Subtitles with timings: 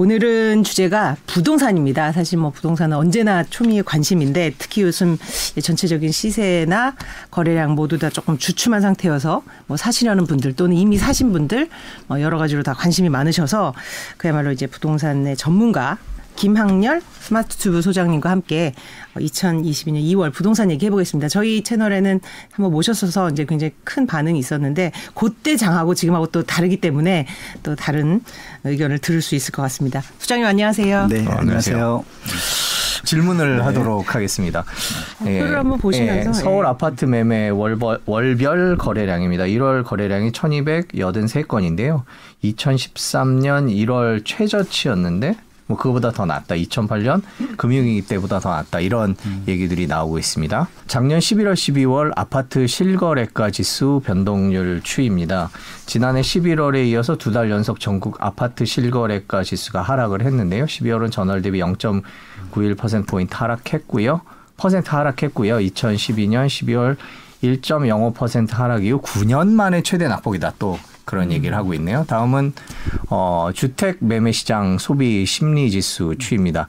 [0.00, 2.12] 오늘은 주제가 부동산입니다.
[2.12, 5.18] 사실 뭐 부동산은 언제나 초미의 관심인데 특히 요즘
[5.62, 6.96] 전체적인 시세나
[7.30, 11.68] 거래량 모두 다 조금 주춤한 상태여서 뭐 사시려는 분들 또는 이미 사신 분들
[12.06, 13.74] 뭐 여러 가지로 다 관심이 많으셔서
[14.16, 15.98] 그야말로 이제 부동산의 전문가
[16.40, 18.72] 김학렬 스마트튜브 소장님과 함께
[19.14, 21.28] 2022년 2월 부동산 얘기 해보겠습니다.
[21.28, 22.18] 저희 채널에는
[22.50, 27.26] 한번 모셨어서 이제 굉장히 큰 반응이 있었는데 그때 장하고 지금하고 또 다르기 때문에
[27.62, 28.22] 또 다른
[28.64, 30.02] 의견을 들을 수 있을 것 같습니다.
[30.18, 31.08] 소장님 안녕하세요.
[31.08, 32.04] 네, 어, 안녕하세요.
[33.04, 33.62] 질문을 네.
[33.62, 34.64] 하도록 하겠습니다.
[35.26, 36.68] 예, 한번 보시면서 예, 서울 예.
[36.70, 39.44] 아파트 매매 월버, 월별 거래량입니다.
[39.44, 42.04] 1월 거래량이 1,283건인데요.
[42.44, 45.36] 2013년 1월 최저치였는데
[45.70, 46.56] 뭐 그거보다 더 낫다.
[46.56, 47.22] 2008년
[47.56, 48.80] 금융위기 때보다 더 낫다.
[48.80, 49.44] 이런 음.
[49.46, 50.68] 얘기들이 나오고 있습니다.
[50.88, 55.48] 작년 11월, 12월 아파트 실거래가 지수 변동률 추이입니다.
[55.86, 60.64] 지난해 11월에 이어서 두 달 연속 전국 아파트 실거래가 지수가 하락을 했는데요.
[60.64, 64.22] 12월은 전월 대비 0.91% 포인트 하락했고요.
[64.56, 65.58] 퍼센트 하락했고요.
[65.58, 66.96] 2012년 12월
[67.44, 70.54] 1.05% 하락 이후 9년 만에 최대 낙폭이다.
[70.58, 70.76] 또
[71.10, 71.32] 그런 음.
[71.32, 72.04] 얘기를 하고 있네요.
[72.06, 72.52] 다음은
[73.08, 76.68] 어, 주택 매매 시장 소비 심리 지수 추입니다.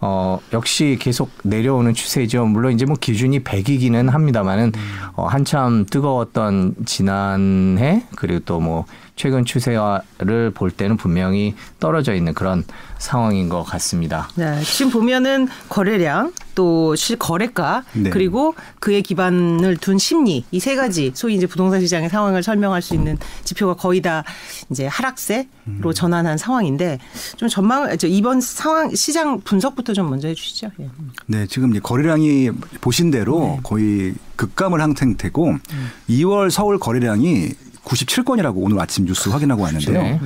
[0.00, 2.46] 어, 역시 계속 내려오는 추세죠.
[2.46, 4.72] 물론 이제 뭐 기준이 100이기는 합니다만은
[5.16, 12.64] 어, 한참 뜨거웠던 지난해 그리고 또뭐 최근 추세를 볼 때는 분명히 떨어져 있는 그런
[12.98, 14.28] 상황인 것 같습니다.
[14.34, 18.10] 네, 지금 보면은 거래량 또 실거래가 네.
[18.10, 22.94] 그리고 그에 기반을 둔 심리 이 세 가지 소위 이제 부동산 시장의 상황을 설명할 수
[22.94, 24.24] 있는 지표가 거의 다
[24.70, 25.92] 이제 하락세로 음.
[25.94, 26.98] 전환한 상황인데
[27.36, 30.70] 좀 전망 이번 상황 시장 분석부터 좀 먼저 해주시죠.
[30.80, 30.88] 예.
[31.26, 33.60] 네, 지금 거래량이 보신 대로 네.
[33.62, 35.90] 거의 급감을 한 상태고 음.
[36.08, 37.50] 2월 서울 거래량이
[37.84, 40.02] 97건이라고 오늘 아침 뉴스 확인하고 왔는데요.
[40.02, 40.20] 네.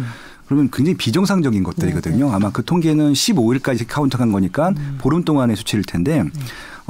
[0.46, 2.24] 그러면 굉장히 비정상적인 것들이거든요.
[2.24, 2.34] 네, 네.
[2.34, 4.96] 아마 그 통계는 15일까지 카운트한 거니까 음.
[4.98, 6.30] 보름 동안의 수치일 텐데 네.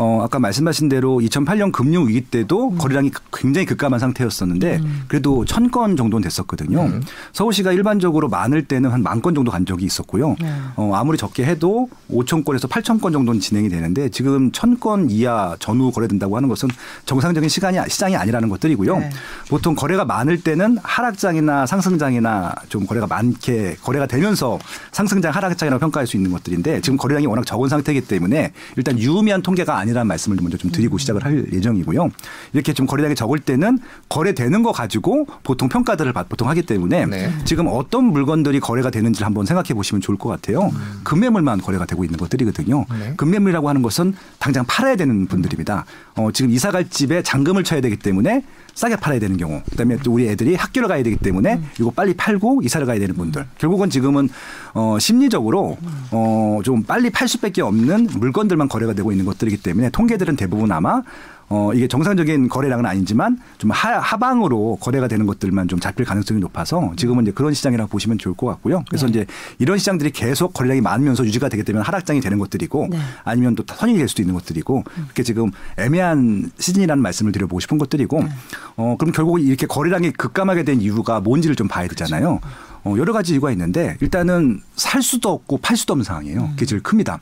[0.00, 2.78] 어, 아까 말씀하신 대로 2008년 금융 위기 때도 음.
[2.78, 5.04] 거래량이 굉장히 급감한 상태였었는데 음.
[5.08, 6.80] 그래도 천 건 정도는 됐었거든요.
[6.82, 7.02] 음.
[7.32, 10.36] 서울시가 일반적으로 많을 때는 한 만 건 정도 간 적이 있었고요.
[10.40, 10.50] 네.
[10.76, 15.56] 어, 아무리 적게 해도 5천 건에서 8천 건 정도는 진행이 되는데 지금 천 건 이하
[15.58, 16.68] 전후 거래된다고 하는 것은
[17.04, 18.98] 정상적인 시간이 시장이 아니라는 것들이고요.
[18.98, 19.10] 네.
[19.48, 24.58] 보통 거래가 많을 때는 하락장이나 상승장이나 좀 거래가 많게 거래가 되면서
[24.92, 29.76] 상승장 하락장이라고 평가할 수 있는 것들인데 지금 거래량이 워낙 적은 상태이기 때문에 일단 유의미한 통계가
[29.76, 30.98] 아니 아니라는 말씀을 먼저 좀 드리고 음.
[30.98, 32.08] 시작을 할 예정이고요.
[32.52, 33.78] 이렇게 좀 거래량이 적을 때는
[34.08, 37.32] 거래되는 거 가지고 보통 평가들을 보통 하기 때문에 네.
[37.44, 40.66] 지금 어떤 물건들이 거래가 되는지를 한번 생각해 보시면 좋을 것 같아요.
[40.66, 41.00] 음.
[41.04, 42.84] 금매물만 거래가 되고 있는 것들이거든요.
[42.98, 43.14] 네.
[43.16, 45.84] 금매물이라고 하는 것은 당장 팔아야 되는 분들입니다.
[46.16, 48.42] 어, 지금 이사 갈 집에 잔금을 쳐야 되기 때문에
[48.78, 51.68] 싸게 팔아야 되는 경우, 그다음에 또 우리 애들이 학교를 가야 되기 때문에 음.
[51.80, 53.44] 이거 빨리 팔고 이사를 가야 되는 분들.
[53.58, 54.28] 결국은 지금은
[54.74, 55.76] 어 심리적으로
[56.12, 61.02] 어 좀 빨리 팔 수밖에 없는 물건들만 거래가 되고 있는 것들이기 때문에 통계들은 대부분 아마
[61.50, 66.92] 어, 이게 정상적인 거래량은 아니지만 좀 하, 하방으로 거래가 되는 것들만 좀 잡힐 가능성이 높아서
[66.96, 68.84] 지금은 이제 그런 시장이라고 보시면 좋을 것 같고요.
[68.88, 69.10] 그래서 네.
[69.10, 69.26] 이제
[69.58, 72.98] 이런 시장들이 계속 거래량이 많으면서 유지가 되기 때문에 하락장이 되는 것들이고 네.
[73.24, 78.22] 아니면 또 선이 될 수도 있는 것들이고 그렇게 지금 애매한 시즌이라는 말씀을 드려보고 싶은 것들이고
[78.22, 78.28] 네.
[78.76, 82.40] 어, 그럼 결국 이렇게 거래량이 급감하게 된 이유가 뭔지를 좀 봐야 되잖아요.
[82.84, 86.50] 어, 여러 가지 이유가 있는데 일단은 살 수도 없고 팔 수도 없는 상황이에요.
[86.50, 87.20] 그게 제일 큽니다.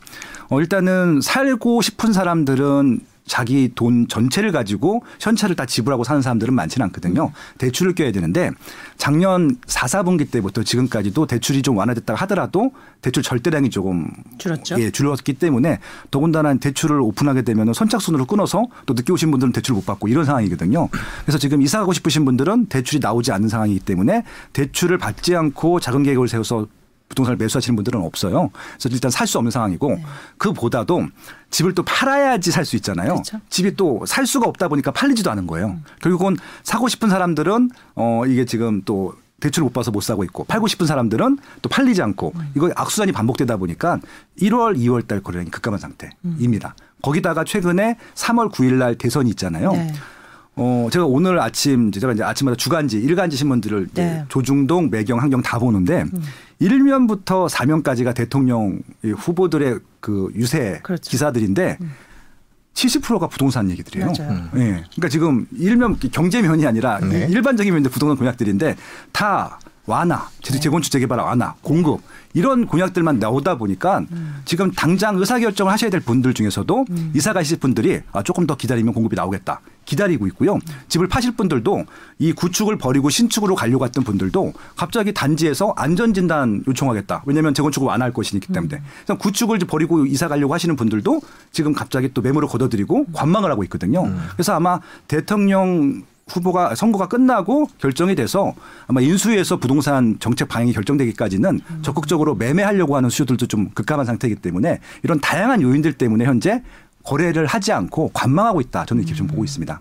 [0.48, 6.86] 어, 일단은 살고 싶은 사람들은 자기 돈 전체를 가지고 현찰을 다 지불하고 사는 사람들은 많지는
[6.86, 7.32] 않거든요.
[7.58, 8.50] 대출을 껴야 되는데
[8.96, 12.72] 작년 4, 4분기 때부터 지금까지도 대출이 좀 완화됐다고 하더라도
[13.02, 14.06] 대출 절대량이 조금
[14.38, 14.80] 줄었죠.
[14.80, 19.86] 예, 줄었기 때문에 더군다나 대출을 오픈하게 되면 선착순으로 끊어서 또 늦게 오신 분들은 대출을 못
[19.86, 20.88] 받고 이런 상황이거든요.
[21.22, 24.22] 그래서 지금 이사 가고 싶으신 분들은 대출이 나오지 않는 상황이기 때문에
[24.52, 26.66] 대출을 받지 않고 작은 계획을 세워서
[27.08, 28.50] 부동산을 매수하시는 분들은 없어요.
[28.78, 30.04] 그래서 일단 살 수 없는 상황이고 네.
[30.38, 31.06] 그보다도
[31.50, 33.14] 집을 또 팔아야지 살 수 있잖아요.
[33.14, 33.40] 그렇죠.
[33.48, 35.68] 집이 또 살 수가 없다 보니까 팔리지도 않은 거예요.
[35.68, 35.84] 음.
[36.02, 40.66] 결국은 사고 싶은 사람들은 어 이게 지금 또 대출을 못 봐서 못 사고 있고 팔고
[40.66, 42.50] 싶은 사람들은 또 팔리지 않고 음.
[42.56, 44.00] 이거 악순환이 반복되다 보니까
[44.40, 46.74] 1월, 2월 달 거래량이 급감한 상태입니다.
[46.78, 46.84] 음.
[47.02, 49.72] 거기다가 최근에 3월 9일 날 대선이 있잖아요.
[49.72, 49.92] 네.
[50.58, 54.24] 어, 제가 오늘 아침, 제가 이제 아침마다 주간지, 일간지 신문들을 네.
[54.30, 56.22] 조중동, 매경, 한경 다 보는데 음.
[56.60, 61.10] 1면부터 4면까지가 대통령 후보들의 그 유세 그렇죠.
[61.10, 61.92] 기사들인데 음.
[62.74, 64.12] 70%가 부동산 얘기들이에요.
[64.20, 64.50] 음.
[64.56, 64.84] 예.
[64.90, 67.26] 그러니까 지금 일면 경제면이 아니라 네.
[67.28, 68.76] 일반적인 면인데 부동산 공약들인데
[69.12, 72.02] 다 완화, 재건축 재개발 완화, 공급
[72.36, 74.42] 이런 공약들만 나오다 보니까 음.
[74.44, 77.12] 지금 당장 의사결정을 하셔야 될 분들 중에서도 음.
[77.16, 79.60] 이사 가실 분들이 아, 조금 더 기다리면 공급이 나오겠다.
[79.86, 80.58] 기다리고 있고요.
[80.88, 81.86] 집을 파실 분들도
[82.18, 87.22] 이 구축을 버리고 신축으로 가려고 했던 분들도 갑자기 단지에서 안전진단 요청하겠다.
[87.24, 88.82] 왜냐하면 재건축을 완화할 것이기 때문에.
[89.04, 91.22] 그래서 구축을 버리고 이사 가려고 하시는 분들도
[91.52, 94.04] 지금 갑자기 또 매물을 걷어들이고 관망을 하고 있거든요.
[94.04, 94.18] 음.
[94.34, 98.52] 그래서 아마 대통령 후보가 선거가 끝나고 결정이 돼서
[98.88, 101.78] 아마 인수위에서 부동산 정책 방향이 결정되기까지는 음.
[101.82, 106.62] 적극적으로 매매하려고 하는 수요들도 좀 급감한 상태이기 때문에 이런 다양한 요인들 때문에 현재
[107.04, 108.84] 거래를 하지 않고 관망하고 있다.
[108.86, 109.80] 저는 이렇게 좀 보고 있습니다.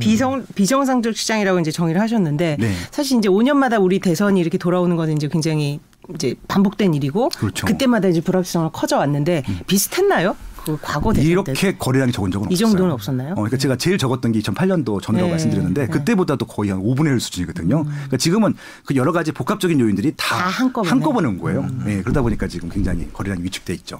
[0.00, 2.72] 비정 비정상적 시장이라고 이제 정의를 하셨는데 네.
[2.90, 5.80] 사실 이제 5년마다 우리 대선이 이렇게 돌아오는 것은 이제 굉장히
[6.14, 7.66] 이제 반복된 일이고 그렇죠.
[7.66, 9.60] 그때마다 이제 불확실성을 커져 왔는데 음.
[9.68, 10.36] 비슷했나요?
[10.66, 13.32] 그 과거 대선 이렇게 거래량이 적은 적은 이 정도는 없었나요?
[13.32, 15.30] 어, 그러니까 제가 제일 적었던 게 2008년도 전이라고 네.
[15.30, 15.86] 말씀드렸는데 네.
[15.88, 17.82] 그때보다도 거의 한 5분의 1 수준이거든요.
[17.82, 17.84] 음.
[17.84, 18.54] 그러니까 지금은
[18.84, 20.90] 그 여러 가지 복합적인 요인들이 다, 다 한꺼번에.
[20.90, 21.60] 한꺼번에 온 거예요.
[21.60, 21.82] 음.
[21.86, 23.98] 네, 그러다 보니까 지금 굉장히 거래량이 위축돼 있죠.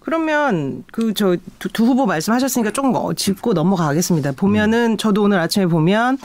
[0.00, 1.36] 그러면 그 저
[1.72, 4.32] 두 후보 말씀하셨으니까 조금 짚고 넘어가겠습니다.
[4.32, 4.96] 보면은 음.
[4.96, 6.18] 저도 오늘 아침에 보면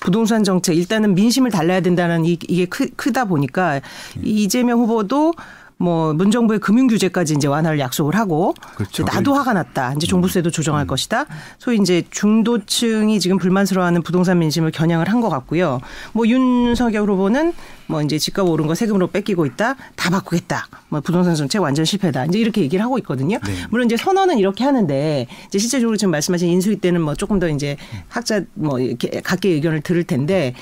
[0.00, 3.80] 부동산 정책 일단은 민심을 달래야 된다는 이게 크, 크다 보니까
[4.16, 4.22] 음.
[4.24, 5.32] 이재명 후보도
[5.80, 9.02] 뭐 문정부의 금융 규제까지 이제 완화를 약속을 하고 그렇죠.
[9.02, 9.94] 나도 화가 났다.
[9.94, 10.86] 이제 종부세도 조정할 음.
[10.86, 11.24] 것이다.
[11.58, 15.80] 소위 이제 중도층이 지금 불만스러워하는 부동산 민심을 겨냥을 한 것 같고요.
[16.14, 17.52] 뭐 윤석열 후보는
[17.86, 19.76] 뭐 이제 집값 오른 거 세금으로 뺏기고 있다.
[19.96, 20.66] 다 바꾸겠다.
[20.90, 22.26] 뭐 부동산 정책 완전 실패다.
[22.26, 23.38] 이제 이렇게 얘기를 하고 있거든요.
[23.46, 23.52] 네.
[23.70, 27.76] 물론 이제 선언은 이렇게 하는데 이제 실제적으로 지금 말씀하신 인수위 때는 뭐 조금 더 이제
[28.08, 30.54] 학자 뭐 이렇게 각계 의견을 들을 텐데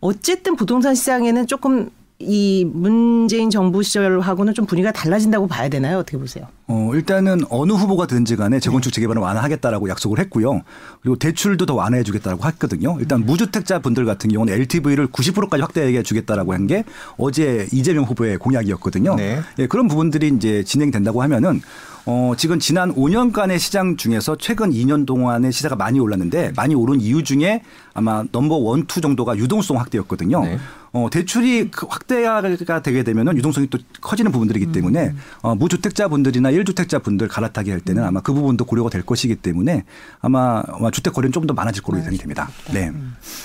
[0.00, 5.98] 어쨌든 부동산 시장에는 조금 이 문재인 정부 시절하고는 좀 분위기가 달라진다고 봐야 되나요?
[5.98, 6.46] 어떻게 보세요?
[6.66, 10.62] 어, 일단은 어느 후보가 되든지 간에 재건축 재개발을 완화하겠다라고 약속을 했고요.
[11.02, 12.96] 그리고 대출도 더 완화해 주겠다라고 했거든요.
[13.00, 16.82] 일단 무주택자 분들 같은 경우는 LTV를 90%까지 확대해 주겠다라고 한 게
[17.16, 19.14] 어제 이재명 후보의 공약이었거든요.
[19.14, 19.38] 네.
[19.60, 21.60] 예, 그런 부분들이 이제 진행된다고 하면은
[22.08, 27.24] 어, 지금 지난 5년간의 시장 중에서 최근 2년 동안의 시세가 많이 올랐는데 많이 오른 이유
[27.24, 27.62] 중에
[27.94, 30.44] 아마 number one, two 정도가 유동성 확대였거든요.
[30.44, 30.58] 네.
[30.92, 32.40] 어, 대출이 그 확대가
[32.80, 35.18] 되게 되면은 유동성이 또 커지는 부분들이기 때문에 음.
[35.42, 39.84] 어, 무주택자 분들이나 1주택자 분들 갈아타기 할 때는 아마 그 부분도 고려가 될 것이기 때문에
[40.20, 40.62] 아마
[40.92, 42.48] 주택 거래는 좀더 많아질 거로 예상이 됩니다.
[42.72, 42.92] 네.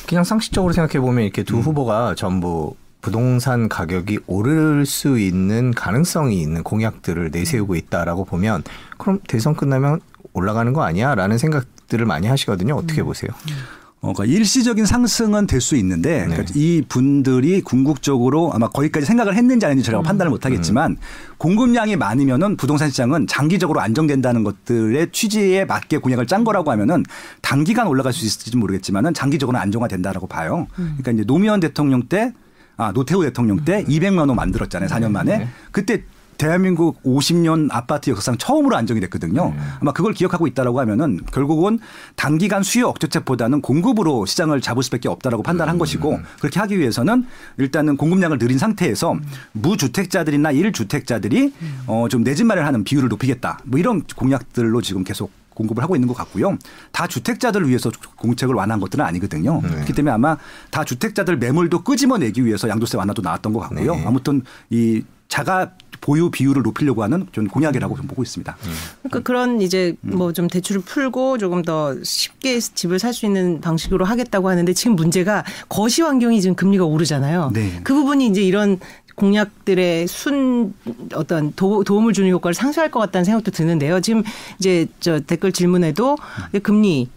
[0.07, 1.61] 그냥 상식적으로 생각해 보면 이렇게 두 음.
[1.61, 8.63] 후보가 전부 부동산 가격이 오를 수 있는 가능성이 있는 공약들을 내세우고 있다라고 보면
[8.97, 9.99] 그럼 대선 끝나면
[10.33, 12.75] 올라가는 거 아니야라는 생각들을 많이 하시거든요.
[12.75, 13.07] 어떻게 음.
[13.07, 13.31] 보세요?
[14.03, 16.27] 어, 그러니까 일시적인 상승은 될 수 있는데 네.
[16.27, 20.03] 그러니까 이 분들이 궁극적으로 아마 거기까지 생각을 했는지 아닌지 제가 음.
[20.03, 20.97] 판단을 못하겠지만 음.
[21.37, 27.03] 공급량이 많으면은 부동산 시장은 장기적으로 안정된다는 것들의 취지에 맞게 공약을 짠 거라고 하면은
[27.41, 30.65] 단기간 올라갈 수 있을지 모르겠지만은 장기적으로 안정화된다라고 봐요.
[30.79, 30.95] 음.
[30.97, 32.33] 그러니까 이제 노무현 대통령 때
[32.81, 34.89] 아, 노태우 대통령 때 200만 원 만들었잖아요.
[34.89, 35.37] 4년 만에.
[35.37, 35.47] 네.
[35.71, 36.01] 그때
[36.39, 39.53] 대한민국 50년 아파트 역사상 처음으로 안정이 됐거든요.
[39.55, 39.61] 네.
[39.79, 41.77] 아마 그걸 기억하고 있다라고 하면은 결국은
[42.15, 45.79] 단기간 수요 억제책보다는 공급으로 시장을 잡을 수밖에 없다라고 판단한 음.
[45.79, 47.27] 것이고 그렇게 하기 위해서는
[47.59, 49.21] 일단은 공급량을 늘린 상태에서 음.
[49.53, 51.79] 무주택자들이나 1주택자들이 음.
[51.85, 53.59] 어좀 내 집 마련하는 비율을 높이겠다.
[53.65, 55.29] 뭐 이런 공약들로 지금 계속
[55.61, 56.57] 공급을 하고 있는 것 같고요.
[56.91, 59.61] 다 주택자들을 위해서 공책을 완화한 것들은 아니거든요.
[59.63, 59.69] 네.
[59.69, 60.37] 그렇기 때문에 아마
[60.69, 63.95] 다 주택자들 매물도 끄집어내기 위해서 양도세 완화도 나왔던 것 같고요.
[63.95, 64.05] 네.
[64.05, 65.71] 아무튼 이 자가
[66.01, 68.57] 보유 비율을 높이려고 하는 좀 공약이라고 좀 보고 있습니다.
[68.65, 68.71] 음.
[69.03, 70.17] 그러니까 그런 이제 음.
[70.17, 75.43] 뭐좀 대출을 풀고 조금 더 쉽게 집을 살 수 있는 방식으로 하겠다고 하는데 지금 문제가
[75.69, 77.51] 거시 환경이 지금 금리가 오르잖아요.
[77.53, 77.79] 네.
[77.83, 78.79] 그 부분이 이제 이런
[79.15, 80.73] 공약들의 순
[81.13, 83.99] 어떤 도, 움을 주는 효과를 상쇄할 것 같다는 생각도 드는데요.
[84.01, 84.23] 지금
[84.59, 86.17] 이제 저 댓글 질문에도
[86.63, 87.09] 금리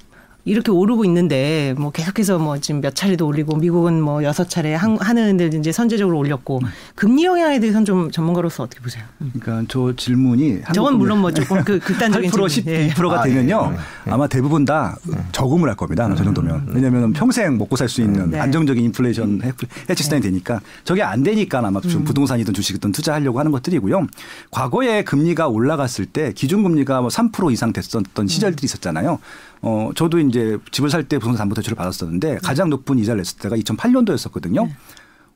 [0.44, 4.98] 이렇게 오르고 있는데 뭐 계속해서 뭐 지금 몇 차례도 올리고 미국은 뭐 여섯 차례 한,
[5.00, 6.68] 하는데 이제 선제적으로 올렸고 음.
[6.94, 9.04] 금리 영향에 대해서는 좀 전문가로서 어떻게 보세요?
[9.22, 9.32] 음.
[9.40, 13.30] 그러니까 저 질문이 저건 물론 뭐 조금 그 극단적인 8% 12%가 예.
[13.30, 13.76] 되면요 아, 네.
[14.04, 14.12] 네.
[14.12, 15.16] 아마 대부분 다 네.
[15.32, 16.12] 저금을 할 겁니다.
[16.14, 16.72] 저 정도면 음.
[16.74, 18.40] 왜냐하면 평생 먹고 살 수 있는 네.
[18.40, 19.40] 안정적인 인플레이션
[19.88, 20.28] 해치 수단이 네.
[20.28, 22.04] 되니까 저게 안 되니까 아마 좀 음.
[22.04, 24.06] 부동산이든 주식이든 투자하려고 하는 것들이고요.
[24.50, 29.18] 과거에 금리가 올라갔을 때 기준금리가 뭐 3% 이상 됐었던 시절들이 있었잖아요.
[29.64, 32.38] 어, 저도 이제 집을 살 때 부동산 담보 대출을 받았었는데 네.
[32.42, 34.66] 가장 높은 이자를 냈을 때가 2008년도였었거든요.
[34.66, 34.76] 네.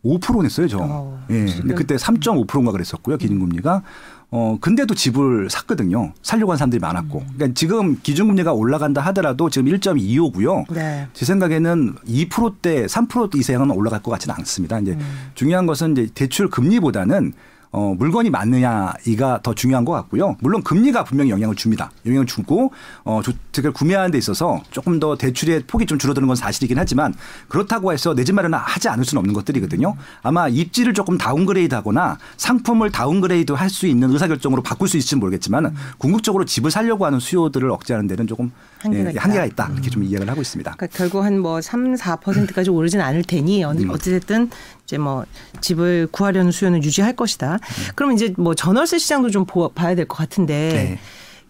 [0.05, 0.79] 5% 냈어요, 저.
[0.81, 1.45] 어, 예.
[1.47, 3.83] 근데 그때 3.5%인가 그랬었고요, 기준금리가.
[4.31, 6.13] 어, 근데도 집을 샀거든요.
[6.23, 7.19] 살려고 한 사람들이 많았고.
[7.19, 7.27] 음.
[7.35, 10.73] 그러니까 지금 기준금리가 올라간다 하더라도 지금 1.25고요.
[10.73, 11.09] 네.
[11.15, 14.79] 제 생각에는 2%대, 3% 이상은 올라갈 것 같지는 않습니다.
[14.79, 15.31] 이제 음.
[15.35, 17.33] 중요한 것은 이제 대출 금리보다는
[17.71, 20.37] 어, 물건이 맞느냐 이가 더 중요한 것 같고요.
[20.41, 21.91] 물론 금리가 분명히 영향을 줍니다.
[22.07, 22.73] 영향을 주고
[23.05, 27.15] 어, 주택을 구매하는 데 있어서 조금 더 대출의 폭이 좀 줄어드는 건 사실이긴 하지만
[27.49, 29.97] 그렇다고 해서 내 집 마련을 하지 않을 수는 없는 것들이거든요.
[30.23, 36.45] 아마 입지를 조금 downgrade하거나 상품을 downgrade 할 수 있는 의사결정으로 바꿀 수 있을지는 모르겠지만 궁극적으로
[36.47, 39.23] 집을 살려고 하는 수요들을 억제하는 데는 조금 한계가 예, 있다.
[39.23, 40.75] 한계가 있다 이렇게 좀 이해를 하고 있습니다.
[40.77, 43.91] 그러니까 결국 한 뭐 3, 4%까지 오르진 않을 테니 어- 음.
[43.91, 44.51] 어찌됐든
[44.89, 45.25] 이제 뭐
[45.61, 47.59] 집을 구하려는 수요는 유지할 것이다.
[47.95, 50.99] 그럼 이제 뭐 전월세 시장도 좀 보- 봐야 될 것 같은데 네.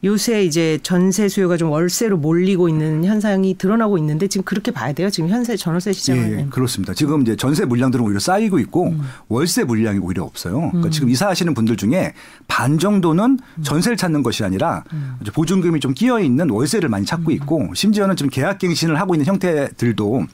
[0.04, 5.08] 요새 이제 전세 수요가 좀 월세로 몰리고 있는 현상이 드러나고 있는데 지금 그렇게 봐야 돼요.
[5.10, 6.94] 지금 현재 전월세 시장은 예, 그렇습니다.
[6.94, 9.02] 지금 이제 전세 물량들은 오히려 쌓이고 있고 음.
[9.28, 10.70] 월세 물량이 오히려 없어요.
[10.70, 12.14] 그러니까 지금 이사하시는 분들 중에
[12.48, 13.62] 반 정도는 음.
[13.62, 14.82] 전세를 찾는 것이 아니라
[15.20, 17.06] 이제 보증금이 좀 끼어 있는 월세를 많이 음.
[17.06, 20.26] 찾고 있고 심지어는 지금 계약갱신을 하고 있는 형태들도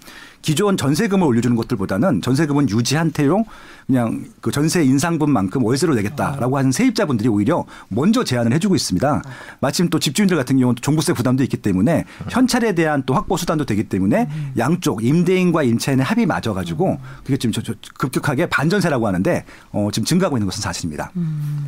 [0.45, 3.47] 기존 전세금을 올려주는 것들보다는 전세금은 유지한 태로
[3.87, 9.23] 그냥 그 전세 인상분만큼 월세로 내겠다라고 하는 세입자분들이 오히려 먼저 제안을 해주고 있습니다.
[9.61, 13.85] 마침 또 집주인들 같은 경우는 종부세 부담도 있기 때문에 현찰에 대한 또 확보 수단도 되기
[13.85, 20.05] 때문에 양쪽 임대인과 임차인의 합이 맞아가지고 그게 지금 저- 저 급격하게 반전세라고 하는데 어, 지금
[20.05, 21.11] 증가하고 있는 것은 사실입니다.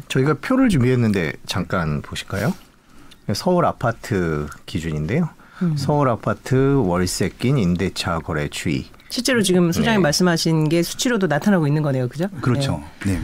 [0.08, 2.52] 저희가 표를 준비했는데 잠깐 보실까요?
[3.32, 5.30] 서울 아파트 기준인데요.
[5.76, 8.86] 서울 아파트 월세 낀 임대차 거래 추이.
[9.08, 10.02] 실제로 지금 소장님 네.
[10.02, 12.08] 말씀하신 게 수치로도 나타나고 있는 거네요.
[12.08, 12.28] 그죠?
[12.40, 12.82] 그렇죠.
[13.04, 13.20] 네.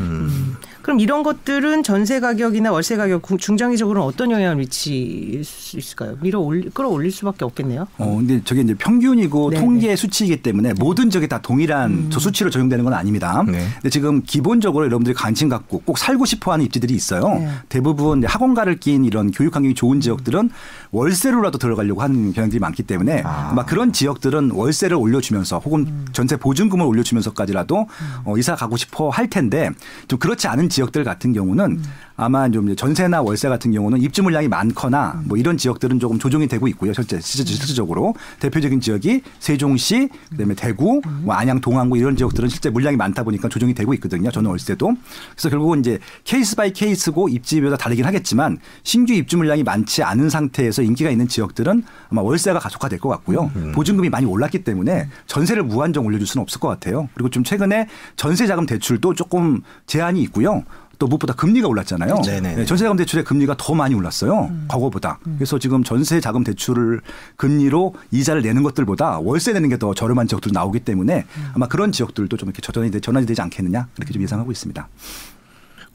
[0.83, 6.17] 그럼 이런 것들은 전세 가격이나 월세 가격 구- 중장기적으로는 어떤 영향을 미칠 수 있을까요?
[6.21, 7.87] 밀어 올리, 끌어올릴 수밖에 없겠네요.
[7.99, 12.51] 어, 근데 저게 이제 평균이고 네, 통계 수치이기 때문에 모든 적이 다 동일한 저 수치로
[12.51, 13.43] 적용되는 건 아닙니다.
[13.47, 13.67] 네.
[13.75, 17.23] 근데 지금 기본적으로 여러분들이 관심 갖고 꼭 살고 싶어 하는 입지들이 있어요.
[17.39, 17.49] 네.
[17.69, 20.51] 대부분 학원가를 낀 이런 교육 환경이 좋은 지역들은
[20.91, 27.87] 월세로라도 들어가려고 하는 경향들이 많기 때문에 아마 그런 지역들은 월세를 올려주면서 혹은 전세 보증금을 올려주면서까지라도
[28.25, 29.71] 어, 이사 가고 싶어 할 텐데
[30.09, 31.81] 좀 그렇지 않은 지역들 같은 경우는
[32.17, 36.67] 아마 좀 전세나 월세 같은 경우는 입주 물량이 많거나 뭐 이런 지역들은 조금 조정이 되고
[36.69, 36.93] 있고요.
[36.93, 42.97] 실제 실제- 실질적으로 대표적인 지역이 세종시, 그다음에 대구, 뭐 안양, 동안구 이런 지역들은 실제 물량이
[42.97, 44.31] 많다 보니까 조정이 되고 있거든요.
[44.31, 44.95] 저는 월세도.
[45.33, 50.83] 그래서 결국은 이제 case by case고 입지마다 다르긴 하겠지만 신규 입주 물량이 많지 않은 상태에서
[50.83, 53.50] 인기가 있는 지역들은 아마 월세가 가속화될 것 같고요.
[53.75, 57.09] 보증금이 많이 올랐기 때문에 전세를 무한정 올려줄 수는 없을 것 같아요.
[57.14, 60.62] 그리고 좀 최근에 전세 자금 대출도 조금 제한이 있고요.
[61.02, 62.23] 또 무엇보다 금리가 올랐잖아요.
[62.25, 62.54] 네네.
[62.54, 64.49] 네, 전세자금 대출의 금리가 더 많이 올랐어요.
[64.68, 65.18] 과거보다.
[65.37, 67.00] 그래서 지금 전세자금 대출을
[67.35, 72.37] 금리로 이자를 내는 것들보다 월세 내는 게 더 저렴한 지역도 나오기 때문에 아마 그런 지역들도
[72.37, 74.87] 좀 이렇게 전환이, 되- 전환이 되지 않겠느냐 이렇게 좀 예상하고 있습니다.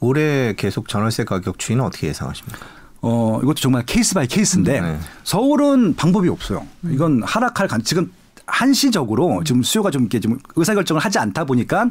[0.02, 2.60] 올해 계속 전월세 가격 추이는 어떻게 예상하십니까?
[3.02, 5.00] 어, 이것도 정말 case by case인데 네.
[5.24, 6.66] 서울은 방법이 없어요.
[6.90, 8.12] 이건 하락할 간 지금
[8.48, 11.90] 한시적으로 지금 수요가 좀 이렇게 좀 의사결정을 하지 않다 보니까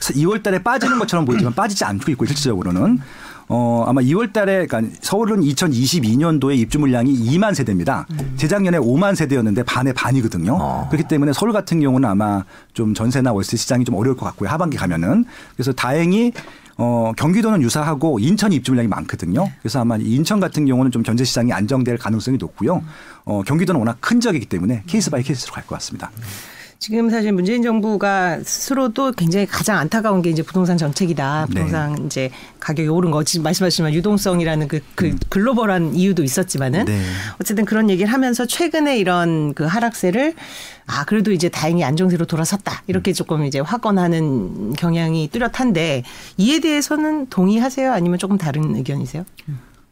[0.00, 2.98] 2월 달에 빠지는 것처럼 보이지만 빠지지 않고 있고 실질적으로는
[3.50, 8.06] 어, 아마 2월 달에 그러니까 서울은 2022년도에 입주 물량이 2만 세대입니다.
[8.36, 10.56] 재작년에 5만 세대였는데 반의 반이거든요.
[10.60, 10.88] 어.
[10.90, 14.50] 그렇기 때문에 서울 같은 경우는 아마 좀 전세나 월세 시장이 좀 어려울 것 같고요.
[14.50, 15.24] 하반기 가면은.
[15.56, 16.32] 그래서 다행히
[16.76, 19.50] 어, 경기도는 유사하고 인천이 입주 물량이 많거든요.
[19.60, 22.82] 그래서 아마 인천 같은 경우는 좀 전세 시장이 안정될 가능성이 높고요.
[23.28, 26.10] 어, 경기도는 워낙 큰 지역이기 때문에 case by case로 갈 것 같습니다.
[26.80, 31.46] 지금 사실 문재인 정부가 스스로도 굉장히 가장 안타까운 게 이제 부동산 정책이다.
[31.48, 31.52] 네.
[31.52, 32.30] 부동산 이제
[32.60, 37.02] 가격이 오른 거 지금 말씀하시지만 유동성이라는 그, 그 글로벌한 이유도 있었지만은 네.
[37.40, 40.34] 어쨌든 그런 얘기를 하면서 최근에 이런 그 하락세를
[40.86, 46.04] 아 그래도 이제 다행히 안정세로 돌아섰다 이렇게 조금 이제 확언하는 경향이 뚜렷한데
[46.38, 49.24] 이에 대해서는 동의하세요 아니면 조금 다른 의견이세요?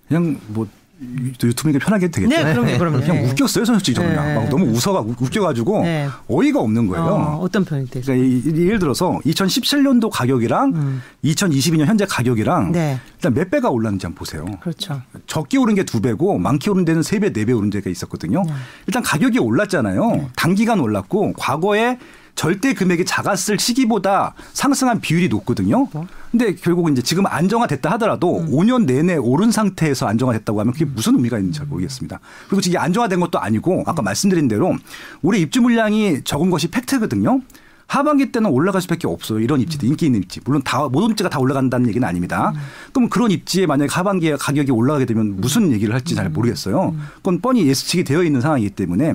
[0.09, 0.69] 그냥 뭐
[1.03, 2.43] 유- 유튜브니까 편하게 해도 되겠죠.
[2.43, 3.01] 네, 그럼요, 그럼요.
[3.01, 3.31] 그냥 네.
[3.31, 4.17] 웃겼어요, 솔직히 저는.
[4.17, 4.35] 네.
[4.35, 6.09] 막 너무 웃어가 웃겨가지고 네.
[6.29, 7.05] 어이가 없는 거예요.
[7.05, 8.17] 어, 어떤 편이 되세요?
[8.17, 12.73] 그러니까 예를 들어서 2017년도 가격이랑 2022년 현재 가격이랑 음.
[12.73, 12.99] 네.
[13.17, 14.45] 일단 몇 배가 올랐는지 한번 보세요.
[14.61, 15.03] 그렇죠.
[15.27, 18.43] 적게 오른 게 두 배고 많게 오른 데는 세 배, 네 배 오른 데가 있었거든요.
[18.45, 18.53] 네.
[18.87, 20.31] 일단 가격이 올랐잖아요.
[20.35, 21.99] 단기간 올랐고 과거에
[22.37, 25.89] 절대 금액이 작았을 시기보다 상승한 비율이 높거든요.
[26.31, 28.51] 근데 결국 이제 지금 안정화됐다 하더라도 음.
[28.51, 32.21] 5년 내내 오른 상태에서 안정화됐다고 하면 그게 무슨 의미가 있는지 잘 모르겠습니다.
[32.49, 34.77] 그리고 이게 안정화된 것도 아니고 아까 말씀드린 대로
[35.23, 37.41] 올해 입주 물량이 적은 것이 팩트거든요.
[37.89, 39.39] 하반기 때는 올라갈 수밖에 없어요.
[39.39, 40.41] 이런 입지도 인기 있는 입지.
[40.45, 42.53] 물론 다 모든 입지가 다 올라간다는 얘기는 아닙니다.
[42.93, 46.97] 그럼 그런 입지에 만약에 하반기에 가격이 올라가게 되면 무슨 얘기를 할지 잘 모르겠어요.
[47.17, 49.15] 그건 뻔히 예측이 되어 있는 상황이기 때문에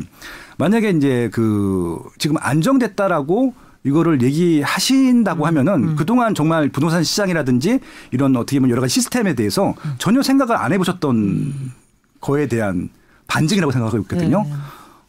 [0.62, 7.80] 만약에 이제 그 지금 안정됐다라고 이거를 얘기하신다고 하면은 그동안 정말 부동산 시장이라든지
[8.12, 11.72] 이런 어떻게 보면 여러 가지 시스템에 대해서 전혀 생각을 안 해보셨던
[12.22, 12.90] 거에 대한
[13.26, 14.44] 반증이라고 생각하고 있거든요.
[14.44, 14.54] 네.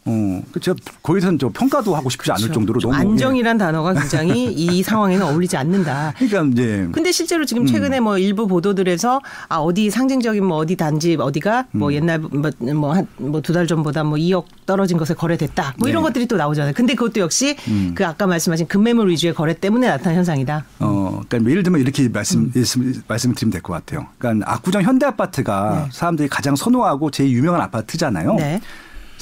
[0.04, 2.54] 어, 그 제가 거기서는 저 평가도 하고 싶지 않을 그렇죠.
[2.54, 6.12] 정도로 너무 안정이란 단어가 굉장히 이 상황에는 어울리지 않는다.
[6.20, 6.26] 예.
[6.26, 7.46] 그러니까 이제 근데 실제로 음.
[7.46, 11.94] 지금 최근에 뭐 일부 보도들에서 아 어디 상징적인 뭐 어디 단지 어디가 뭐 음.
[11.94, 15.74] 옛날 뭐뭐한뭐두 달 전보다 뭐 2억 떨어진 것에 거래됐다.
[15.78, 16.08] 뭐 이런 네.
[16.08, 16.74] 것들이 또 나오잖아요.
[16.74, 17.92] 근데 그것도 역시 음.
[17.94, 20.64] 그 아까 말씀하신 금매물 위주의 거래 때문에 나타난 현상이다.
[20.80, 23.02] 어, 그러니까 예를 들면 이렇게 말씀 음.
[23.06, 24.06] 말씀을 드리면 될 것 같아요.
[24.18, 28.34] 그러니까 압구정 현대 아파트가 사람들이 가장 선호하고 제일 유명한 아파트잖아요.
[28.34, 28.60] 네.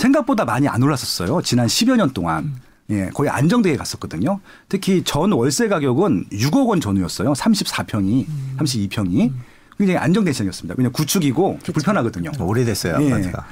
[0.04, 1.42] 생각보다 많이 안 올랐었어요.
[1.42, 2.45] 지난 10여 년 동안.
[2.45, 2.61] 음.
[2.90, 4.40] 예, 거의 안정되게 갔었거든요.
[4.69, 7.35] 특히 전 월세 가격은 6억 원 전후였어요.
[7.35, 8.57] 34평이, 음.
[8.59, 9.33] 32평이.
[9.78, 10.75] 굉장히 안정된 시장이었습니다.
[10.76, 12.33] 왜냐 구축이고 불편하거든요.
[12.38, 13.12] 오래됐어요 예.
[13.12, 13.47] 아파트가.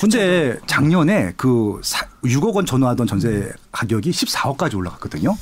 [0.00, 5.36] 근데 작년에 그 사- 6억 원 전후하던 전세 가격이 14억까지 올라갔거든요.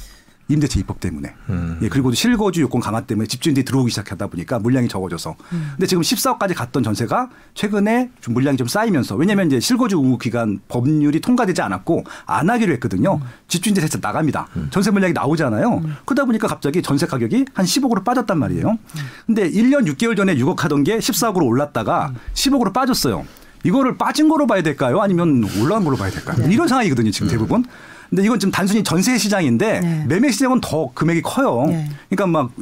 [0.48, 1.34] 임대차 입법 때문에.
[1.48, 1.78] 음.
[1.82, 5.34] 예, 그리고 실거주 요건 강화 때문에 집주인들이 들어오기 시작하다 보니까 물량이 적어져서.
[5.48, 10.60] 근데 지금 14억까지 갔던 전세가 최근에 좀 물량이 좀 쌓이면서 왜냐면 이제 실거주 의무 기간
[10.68, 13.20] 법률이 통과되지 않았고 안 하기로 했거든요.
[13.48, 14.46] 집주인들 대체 나갑니다.
[14.70, 15.82] 전세 물량이 나오잖아요.
[16.04, 18.78] 그러다 보니까 갑자기 전세 가격이 한 10억으로 빠졌단 말이에요.
[19.26, 23.24] 근데 1년 6개월 전에 6억 하던 게 14억으로 올랐다가 10억으로 빠졌어요.
[23.64, 25.00] 이거를 빠진 거로 봐야 될까요?
[25.00, 26.48] 아니면 올라간 거로 봐야 될까요?
[26.48, 27.64] 이런 상황이거든요, 지금 대부분.
[28.10, 30.04] 근데 이건 지금 단순히 전세 시장인데 네.
[30.06, 31.64] 매매 시장은 더 금액이 커요.
[31.66, 31.88] 네.
[32.08, 32.52] 그러니까 막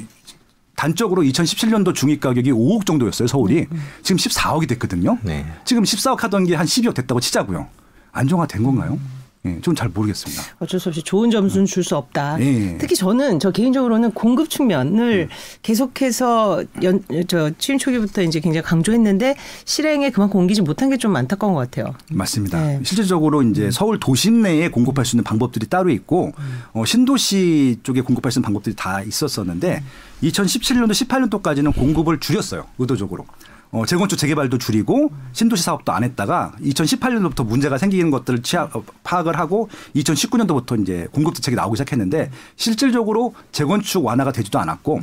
[0.76, 3.66] 단적으로 2017년도 중위 가격이 5억 정도였어요, 서울이.
[4.02, 5.18] 지금 14억이 됐거든요.
[5.22, 5.46] 네.
[5.64, 7.68] 지금 14억 하던 게 한 12억 됐다고 치자고요.
[8.12, 8.98] 안정화된 건가요?
[9.46, 10.42] 예, 좀잘 모르겠습니다.
[10.58, 12.40] 어쩔 수 없이 좋은 점수는 줄 수 없다.
[12.40, 12.78] 예.
[12.78, 15.28] 특히 저는 저 개인적으로는 공급 측면을
[15.62, 19.36] 계속해서 연, 저 취임 초기부터 이제 굉장히 강조했는데
[19.66, 21.94] 실행에 그만큼 옮기지 못한 게 좀 안타까운 것 같아요.
[22.10, 22.58] 맞습니다.
[22.64, 22.80] 네.
[22.84, 26.32] 실질적으로 이제 서울 도심 내에 공급할 수 있는 방법들이 따로 있고
[26.72, 29.82] 어, 신도시 쪽에 공급할 수 있는 방법들이 다 있었었는데
[30.22, 32.64] 2017년도 18년도까지는 공급을 줄였어요.
[32.78, 33.26] 의도적으로.
[33.74, 39.36] 어, 재건축 재개발도 줄이고 신도시 사업도 안 했다가 2018년도부터 문제가 생기는 것들을 취하, 어, 파악을
[39.36, 45.00] 하고 2019년도부터 이제 공급 대책이 나오기 시작했는데 실질적으로 재건축 완화가 되지도 않았고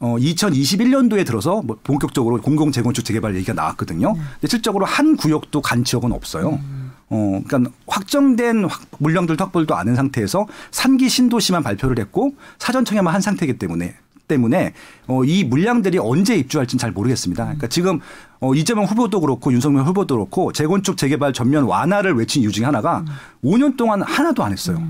[0.00, 4.14] 어, 2021년도에 들어서 뭐 본격적으로 공공 재건축 재개발 얘기가 나왔거든요.
[4.14, 6.58] 근데 실적으로 한 구역도 간 지역은 없어요.
[7.08, 13.20] 어, 그러니까 확정된 확- 물량들도 확보도 않은 상태에서 산기 신도시만 발표를 했고 사전 청약만 한
[13.20, 13.94] 상태이기 때문에
[14.32, 14.72] 때문에
[15.06, 17.44] 어, 이 물량들이 언제 입주할지는 잘 모르겠습니다.
[17.44, 18.00] 그러니까 지금
[18.40, 23.04] 어, 이재명 후보도 그렇고 윤석열 후보도 그렇고 재건축 재개발 전면 완화를 외친 이유 중에 하나가
[23.44, 24.82] 5년 동안 하나도 안 했어요.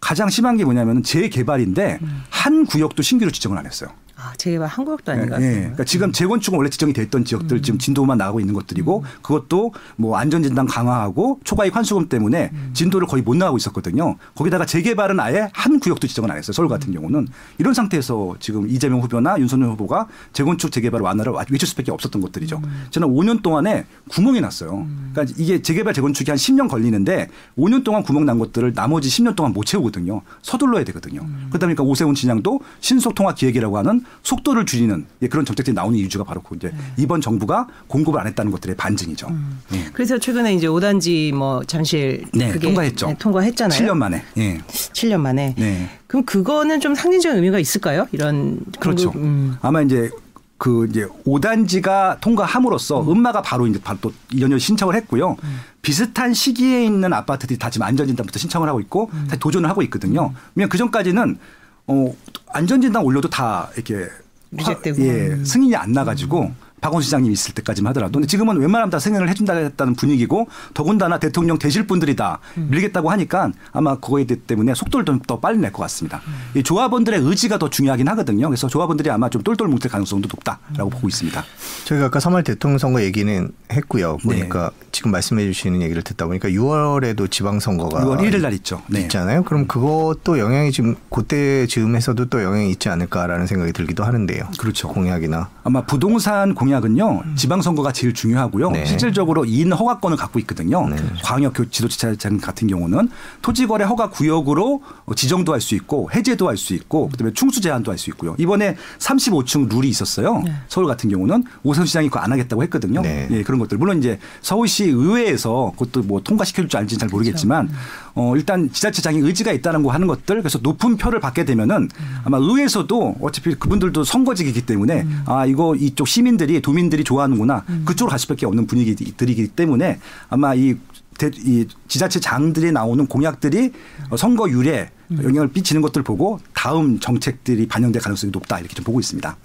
[0.00, 3.90] 가장 심한 게 뭐냐면 재개발인데 한 구역도 신규로 지정을 안 했어요.
[4.16, 5.60] 아, 재개발 한국도 아닌 것 예, 같아요.
[5.60, 7.62] 그러니까 지금 재건축은 원래 지정이 돼 있던 지역들 음.
[7.62, 12.70] 지금 진도만 나가고 있는 것들이고 그것도 뭐 안전진단 강화하고 초과이익 환수금 때문에 음.
[12.74, 14.16] 진도를 거의 못 나가고 있었거든요.
[14.36, 16.52] 거기다가 재개발은 아예 한 구역도 지정을 안 했어요.
[16.52, 16.94] 서울 같은 음.
[16.94, 22.60] 경우는 이런 상태에서 지금 이재명 후보나 윤석열 후보가 재건축 재개발 완화를 외칠 수밖에 없었던 것들이죠.
[22.62, 22.86] 음.
[22.90, 24.86] 저는 5년 동안에 구멍이 났어요.
[25.12, 29.52] 그러니까 이게 재개발 재건축이 한 10년 걸리는데 5년 동안 구멍 난 것들을 나머지 10년 동안
[29.52, 30.22] 못 채우거든요.
[30.42, 31.22] 서둘러야 되거든요.
[31.22, 31.46] 음.
[31.48, 36.24] 그러다 보니까 오세훈 진양도 신속 통화 기획이라고 하는 속도를 줄이는 예, 그런 정책들이 나오는 이유가
[36.24, 39.28] 바로 그 이제 이번 정부가 공급을 안 했다는 것들의 반증이죠.
[39.72, 39.84] 예.
[39.92, 43.06] 그래서 최근에 이제 5단지 뭐 잠실 네, 통과했죠.
[43.08, 43.80] 네, 통과했잖아요.
[43.80, 44.22] 7년 만에.
[44.38, 44.58] 예.
[44.68, 45.54] 7년 만에.
[45.56, 45.90] 네.
[46.06, 48.06] 그럼 그거는 좀 상징적인 의미가 있을까요?
[48.12, 49.10] 이런 그렇죠.
[49.10, 49.56] 공급, 음.
[49.62, 50.10] 아마 이제
[50.56, 53.20] 그 이제 5단지가 통과함으로써 음.
[53.20, 55.36] 마가 바로 이제 바로 또 연연 신청을 했고요.
[55.82, 60.32] 비슷한 시기에 있는 아파트들이 다 지금 안전진단부터 신청을 하고 있고 다 도전을 하고 있거든요.
[60.54, 61.38] 왜냐면 그 전까지는
[61.86, 62.14] 어
[62.48, 64.08] 안전진단 올려도 다 이렇게
[64.52, 65.02] 리젝되고.
[65.02, 65.44] 예, 음.
[65.44, 66.52] 승인이 안 나가지고
[66.84, 71.86] 박원순 시장님 있을 때까지만 하더라도 근데 지금은 웬만하면 다 승인을 해준다는 분위기고 더군다나 대통령 되실
[71.86, 72.68] 분들이 다 음.
[72.70, 76.20] 밀겠다고 하니까 아마 그거에 때문에 속도를 좀 더 빨리 낼 것 같습니다.
[76.54, 78.48] 이 조합원들의 의지가 더 중요하긴 하거든요.
[78.48, 81.42] 그래서 조합원들이 아마 좀 똘똘 뭉칠 가능성도 높다라고 보고 있습니다.
[81.86, 84.18] 저희가 아까 3월 대통령 선거 얘기는 했고요.
[84.24, 84.40] 네.
[84.40, 88.82] 보니까 지금 말씀해 주시는 얘기를 듣다 보니까 6월에도 지방선거가 6월 1일 날 있죠.
[88.88, 89.00] 네.
[89.02, 89.44] 있잖아요.
[89.44, 94.48] 그럼 그것도 영향이 지금 그때 즈음에서도 또 영향이 있지 않을까라는 생각이 들기도 하는데요.
[94.58, 94.88] 그렇죠.
[94.88, 98.70] 공약이나 아마 부동산 공약 은요 지방선거가 제일 중요하고요.
[98.70, 98.84] 네.
[98.86, 100.88] 실질적으로 인 허가권을 갖고 있거든요.
[100.88, 100.96] 네.
[101.22, 103.08] 광역 지도지사장 같은 경우는
[103.42, 104.82] 토지거래 허가 구역으로
[105.14, 108.34] 지정도 할 수 있고 해제도 할 수 있고 그다음에 충수 제한도 할 수 있고요.
[108.38, 110.42] 이번에 35층 룰이 있었어요.
[110.44, 110.52] 네.
[110.68, 113.02] 서울 같은 경우는 오세훈 시장이 그거 안 하겠다고 했거든요.
[113.02, 113.28] 네.
[113.30, 113.78] 예, 그런 것들.
[113.78, 117.70] 물론 이제 서울시 의회에서 그것도 뭐 통과시켜 줄지 알지는 잘 모르겠지만
[118.16, 121.88] 어, 일단 지자체장이 의지가 있다는 거 하는 것들 그래서 높은 표를 받게 되면은
[122.24, 127.64] 아마 의회에서도 어차피 그분들도 선거직이기 때문에 아 이거 이쪽 시민들이 도민들이 좋아하는구나.
[127.84, 129.98] 그쪽으로 갈 수밖에 없는 분위기들이기 때문에
[130.28, 130.76] 아마 이,
[131.18, 133.72] 대, 이 지자체 장들이 나오는 공약들이
[134.10, 134.90] 어, 선거율에
[135.22, 138.58] 영향을 끼치는 것들 보고 다음 정책들이 반영될 가능성이 높다.
[138.58, 139.36] 이렇게 좀 보고 있습니다.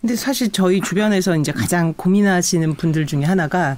[0.00, 3.76] 근데 사실 저희 주변에서 이제 가장 고민하시는 분들 중에 하나가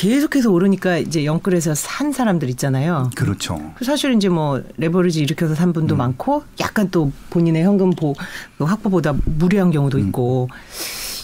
[0.00, 3.10] 계속해서 오르니까 이제 영끌에서 산 사람들 있잖아요.
[3.14, 3.60] 그렇죠.
[3.82, 9.70] 사실 이제 뭐 레버리지 일으켜서 산 분도 많고 약간 또 본인의 현금 보그 확보보다 무리한
[9.70, 10.48] 경우도 있고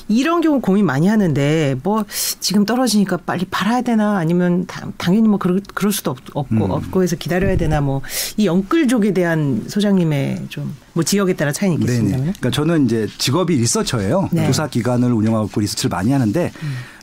[0.08, 2.04] 이런 경우 고민 많이 하는데 뭐
[2.40, 7.02] 지금 떨어지니까 빨리 팔아야 되나 아니면 다- 당연히 뭐 그럴, 그럴 수도 없, 없고 없고
[7.02, 8.00] 해서 기다려야 되나 뭐이
[8.46, 11.84] 영끌족에 대한 소장님의 좀 뭐 지역에 따라 차이는 네네.
[11.92, 14.30] 있겠습니다만 그러니까 저는 이제 직업이 리서처예요.
[14.32, 14.46] 네.
[14.46, 16.50] 조사 기관을 운영하고 리서치를 많이 하는데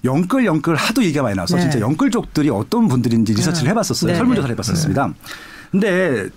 [0.03, 1.61] 영끌 영끌 하도 얘기가 많이 나와서 네.
[1.61, 3.69] 진짜 영끌족들이 어떤 분들인지 리서치를 네.
[3.69, 4.11] 해봤었어요.
[4.13, 4.17] 네.
[4.17, 5.13] 설문조사를 해봤었습니다.
[5.71, 6.27] 근데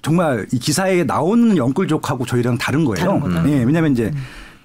[0.00, 3.20] 정말 이 기사에 나오는 영끌족하고 저희랑 다른 거예요.
[3.20, 3.36] 다른.
[3.44, 3.48] 음.
[3.50, 4.10] 예, 왜냐하면 이제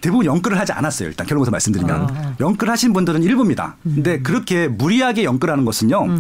[0.01, 1.09] 대부분 영끌을 하지 않았어요.
[1.09, 2.35] 일단 결론부터 말씀드리면 어.
[2.39, 3.75] 영끌하신 분들은 일부입니다.
[3.85, 3.93] 음.
[3.95, 6.19] 근데 그렇게 무리하게 영끌하는 것은요.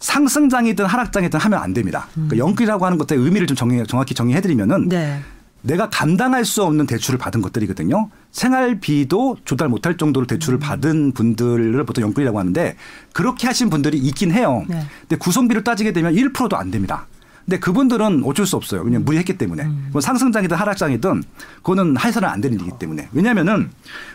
[0.00, 2.08] 상승장이든 하락장이든 하면 안 됩니다.
[2.14, 4.88] 그러니까 영끌이라고 하는 것의 의미를 좀 정해, 정확히 정의해드리면은 음.
[4.88, 5.20] 네.
[5.62, 8.08] 내가 감당할 수 없는 대출을 받은 것들이거든요.
[8.32, 10.60] 생활비도 조달 못할 정도로 대출을 음.
[10.60, 12.76] 받은 분들을 보통 영끌이라고 하는데
[13.12, 14.64] 그렇게 하신 분들이 있긴 해요.
[14.68, 14.82] 네.
[15.02, 17.06] 근데 구성비를 따지게 되면 1%도 안 됩니다.
[17.50, 18.84] 근데 그분들은 어쩔 수 없어요.
[18.84, 19.64] 그냥 무리했기 때문에.
[19.64, 19.88] 음.
[19.90, 21.24] 뭐 상승장이든 하락장이든
[21.56, 23.08] 그거는 해서는 안 되는 일이기 때문에.
[23.12, 23.70] 왜냐면은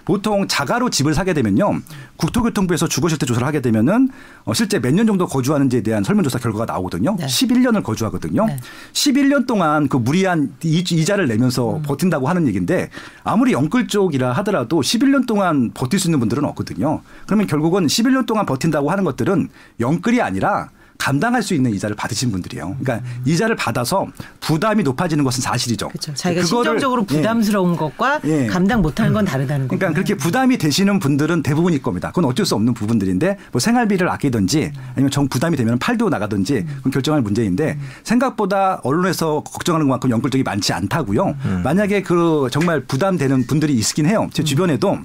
[0.06, 1.82] 보통 자가로 집을 사게 되면요.
[2.16, 4.08] 국토교통부에서 주거실태 조사를 하게 되면은
[4.46, 7.18] 어 실제 몇 년 정도 거주하는지에 대한 설문조사 결과가 나오거든요.
[7.20, 7.26] 네.
[7.26, 8.46] 11년을 거주하거든요.
[8.46, 8.58] 네.
[8.94, 12.90] 11년 동안 그 무리한 이- 이자를 내면서 버틴다고 하는 얘기인데
[13.26, 17.02] 아무리 영끌 쪽이라 하더라도 11년 동안 버틸 수 있는 분들은 없거든요.
[17.26, 19.50] 그러면 결국은 11년 동안 버틴다고 하는 것들은
[19.82, 22.78] 영끌이 아니라 감당할 수 있는 이자를 받으신 분들이에요.
[22.80, 24.08] 그러니까 이자를 받아서
[24.40, 25.90] 부담이 높아지는 것은 사실이죠.
[25.90, 26.14] 그렇죠.
[26.14, 27.16] 자기가 심정적으로 예.
[27.16, 28.48] 부담스러운 것과 예.
[28.48, 29.78] 감당 못하는 건 다르다는 거죠.
[29.78, 32.10] 그러니까 그렇게 부담이 되시는 분들은 대부분일 겁니다.
[32.10, 36.92] 그건 어쩔 수 없는 부분들인데 뭐 생활비를 아끼든지 아니면 정 부담이 되면 팔도 나가든지 그건
[36.92, 41.36] 결정할 문제인데 생각보다 언론에서 걱정하는 것만큼 연끌적이 많지 않다고요.
[41.64, 44.30] 만약에 그 정말 부담되는 분들이 있긴 해요.
[44.34, 44.98] 제 주변에도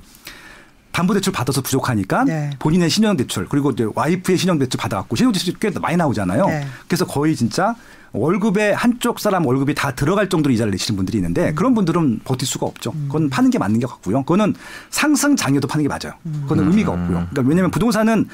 [0.93, 2.51] 담보대출 받아서 부족하니까 네.
[2.59, 6.47] 본인의 신용대출 그리고 이제 와이프의 신용대출 받아갖고 신용대출이 꽤 많이 나오잖아요.
[6.47, 6.67] 네.
[6.87, 7.75] 그래서 거의 진짜
[8.13, 12.67] 월급에 한쪽 사람 월급이 다 들어갈 정도로 이자를 내시는 분들이 있는데 그런 분들은 버틸 수가
[12.67, 12.93] 없죠.
[13.07, 14.23] 그건 파는 게 맞는 게 같고요.
[14.23, 14.55] 그거는
[14.91, 16.19] 상승 장려도 파는 게 맞아요.
[16.43, 17.29] 그거는 의미가 없고요.
[17.31, 18.27] 그러니까 왜냐하면 부동산은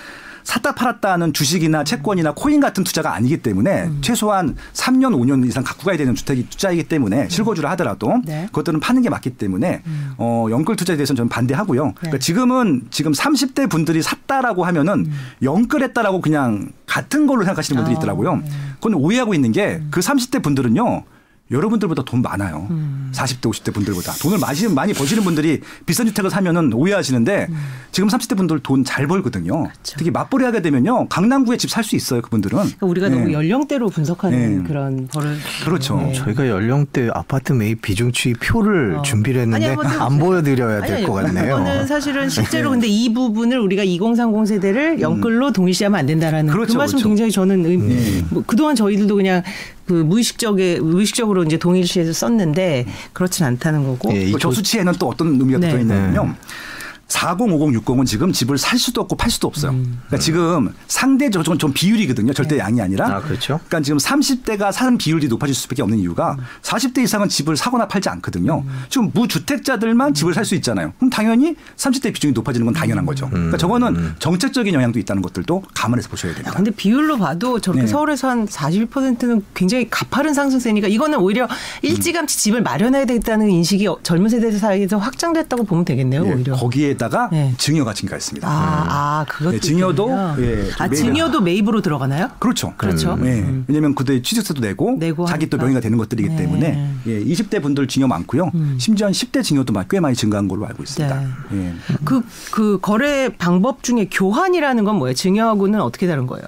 [0.47, 5.85] 샀다 팔았다 하는 주식이나 채권이나 코인 같은 투자가 아니기 때문에 최소한 3년 5년 이상 갖고
[5.85, 8.47] 가야 되는 주택이 투자이기 때문에 실거주를 하더라도 네.
[8.47, 9.83] 그것들은 파는 게 맞기 때문에
[10.19, 11.95] 어, 영끌 투자에 대해서는 저는 반대하고요.
[11.97, 15.11] 그러니까 지금은 지금 30대 분들이 샀다라고 하면은
[15.43, 18.41] 영끌했다라고 그냥 같은 걸로 생각하시는 분들이 아, 있더라고요.
[18.77, 21.05] 그건 오해하고 있는 게 그 30대 분들은요.
[21.51, 22.69] 여러분들보다 돈 많아요.
[23.13, 24.13] 40대, 50대 분들보다.
[24.21, 27.49] 돈을 많이, 많이 버시는 분들이 비싼 주택을 사면은 오해하시는데
[27.93, 29.69] 지금 30대 분들 돈 잘 벌거든요.
[29.83, 31.09] 특히 맞벌이 하게 되면요.
[31.09, 32.21] 강남구에 집 살 수 있어요.
[32.23, 32.57] 그분들은.
[32.59, 33.17] 그러니까 우리가 네.
[33.17, 34.69] 너무 연령대로 분석하는 네.
[34.69, 35.39] 그런 버릇.
[35.65, 35.97] 그렇죠.
[35.99, 36.13] 네.
[36.13, 39.03] 저희가 연령대 아파트 매입 비중추이 표를 어.
[39.03, 41.57] 준비를 했는데 아니, 한번 안 보여드려야 될 것 같네요.
[41.59, 46.55] 그거는 사실은 실제로 근데 이 부분을 우리가 2030 세대를 연끌로 동일시하면 안 된다라는 그 음.
[46.57, 47.09] 그렇죠, 말씀 그렇죠.
[47.09, 48.23] 굉장히 저는 의- 네.
[48.31, 49.43] 뭐 그동안 저희들도 그냥
[49.87, 54.13] 그 무의식적에 무의식적으로 이제 동일시해서 썼는데 그렇진 않다는 거고.
[54.15, 55.69] 예, 이그 저수치에는 또 어떤 의미가 네.
[55.69, 56.35] 들어 있냐면요.
[56.35, 56.76] 40,
[57.09, 59.73] 50, 60은 지금 집을 살 수도 없고 팔 수도 없어요.
[59.73, 60.01] 음.
[60.07, 62.33] 그러니까 지금 상대적으로 좀 비율이거든요.
[62.33, 63.07] 절대 양이 아니라.
[63.07, 63.61] 아, 그렇죠.
[63.69, 66.45] 그러니까 지금 30대가 사는 비율이 높아질 수밖에 없는 이유가 음.
[66.63, 68.65] 40대 이상은 집을 사거나 팔지 않거든요.
[68.89, 70.93] 지금 무주택자들만 집을 살 수 있잖아요.
[70.99, 73.07] 그럼 당연히 30대 비중이 높아지는 건 당연한 음.
[73.07, 73.29] 거죠.
[73.29, 76.55] 그러니까 저거는 정책적인 영향도 있다는 것들도 감안해서 보셔야 야, 됩니다.
[76.55, 77.87] 근데 비율로 봐도 저렇게 네.
[77.89, 81.49] 서울에서 한 41%는 굉장히 가파른 상승세니까 이거는 오히려
[81.83, 86.25] 일찌감치 집을 마련해야 되겠다는 인식이 젊은 세대 사이에서 확장됐다고 보면 되겠네요.
[86.27, 86.55] 예, 오히려.
[86.55, 87.55] 거기에 다가 네.
[87.59, 88.49] 증여가 증가했습니다.
[88.49, 90.11] 아, 아, 그것도 네, 증여도.
[90.39, 90.89] 예, 아.
[90.89, 92.31] 증여도 매입으로 들어가나요?
[92.39, 92.75] 그렇죠.
[92.77, 93.17] 그렇죠.
[93.23, 93.41] 예.
[93.41, 93.65] 음.
[93.69, 95.65] 왜냐하면 그때 취득세도 내고, 내고 자기 또 하니까.
[95.65, 96.35] 명의가 되는 것들이기 네.
[96.35, 96.39] 음.
[96.39, 98.51] 때문에 예, 20대 분들 증여 많고요.
[98.79, 101.21] 심지어 10대 증여도 막꽤 많이 증가한 걸로 알고 있습니다.
[101.21, 101.59] 네.
[101.59, 101.75] 예.
[102.05, 105.15] 그, 그 거래 방법 중에 교환이라는 건 뭐예요?
[105.15, 106.45] 증여하고는 어떻게 다른 거예요?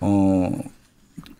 [0.00, 0.50] 어,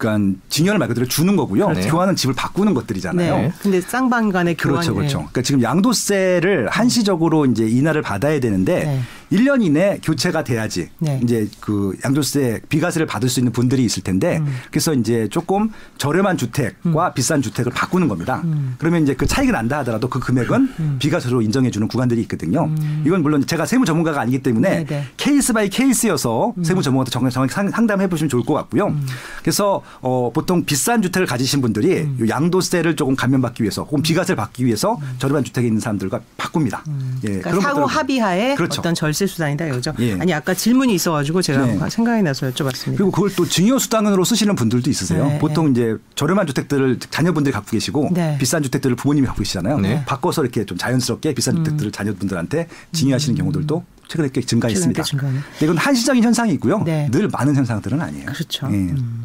[0.05, 1.69] 그러니까 증여를 말 그대로 주는 거고요.
[1.69, 1.89] 그렇죠.
[1.89, 3.37] 교환은 집을 바꾸는 것들이잖아요.
[3.37, 3.53] 네.
[3.61, 4.75] 근데 쌍방 간의 교환.
[4.77, 5.19] 그렇죠, 그렇죠.
[5.19, 5.25] 네.
[5.25, 9.01] 그러니까 지금 양도세를 한시적으로 이제 인하를 받아야 되는데 네.
[9.33, 11.21] 1년 이내 교체가 돼야지 네.
[11.23, 14.47] 이제 그 양도세 비과세를 받을 수 있는 분들이 있을 텐데 음.
[14.71, 18.43] 그래서 이제 조금 저렴한 주택과 비싼 주택을 바꾸는 겁니다.
[18.45, 18.75] 음.
[18.79, 22.71] 그러면 이제 그 차이가 난다 하더라도 그 금액은 비과세로 인정해 주는 구간들이 있거든요.
[23.07, 24.85] 이건 물론 제가 세무 전문가가 아니기 때문에 음.
[24.85, 25.05] 네, 네.
[25.17, 28.87] case by case여서 세무 전문가도 정- 정확히 상- 상담해 보시면 좋을 것 같고요.
[28.89, 29.07] 음.
[29.43, 32.17] 그래서 어 보통 비싼 주택을 가지신 분들이 음.
[32.21, 36.85] 요 양도세를 조금 감면받기 위해서 혹은 비과세를 받기 위해서 저렴한 주택에 있는 사람들과 바꿉니다.
[37.25, 38.81] 예, 그러니까 것들을- 합의하에 그렇죠.
[38.81, 39.93] 어떤 절세 수단이다 이거죠.
[40.01, 40.15] 예.
[40.15, 41.79] 아니 아까 질문이 있어가지고 제가 네.
[41.89, 42.97] 생각이 나서 여쭤봤습니다.
[42.97, 45.27] 그리고 그걸 또 증여 수단으로 쓰시는 분들도 있으세요.
[45.27, 48.37] 네, 보통 이제 저렴한 주택들을 자녀분들이 갖고 계시고 네.
[48.39, 49.79] 비싼 주택들을 부모님이 갖고 계시잖아요.
[49.79, 50.05] 네.
[50.05, 55.03] 바꿔서 이렇게 좀 자연스럽게 비싼 주택들을 자녀분들한테 증여하시는 경우들도 최근에 꽤 증가했습니다.
[55.03, 56.83] 최근에 이건 한시적인 현상이고요.
[56.85, 57.09] 네.
[57.11, 58.27] 늘 많은 현상들은 아니에요.
[58.27, 58.67] 그렇죠.
[58.71, 58.75] 예.
[58.75, 59.25] 음.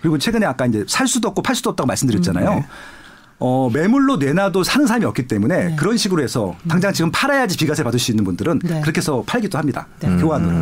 [0.00, 2.50] 그리고 최근에 아까 이제 살 수도 없고 팔 수도 없다고 말씀드렸잖아요.
[2.50, 2.66] 음, 네.
[3.38, 5.76] 어, 매물로 내놔도 사는 사람이 없기 때문에 네.
[5.76, 8.80] 그런 식으로 해서 당장 지금 팔아야지 비과세 받을 수 있는 분들은 네.
[8.80, 9.86] 그렇게 해서 팔기도 합니다.
[10.00, 10.16] 네.
[10.16, 10.54] 교환으로.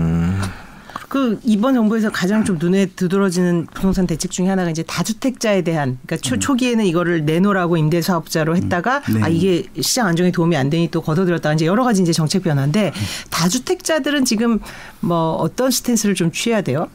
[1.12, 6.26] 그 이번 정부에서 가장 좀 눈에 두드러지는 부동산 대책 중에 하나가 이제 다주택자에 대한 그러니까
[6.26, 9.22] 초, 초기에는 이거를 내놓으라고 임대사업자로 했다가 네.
[9.22, 12.94] 아 이게 시장 안정에 도움이 안 되니 또 걷어들였다가 이제 여러 가지 이제 정책 변화인데
[13.28, 14.58] 다주택자들은 지금
[15.00, 16.88] 뭐 어떤 stance를 좀 취해야 돼요?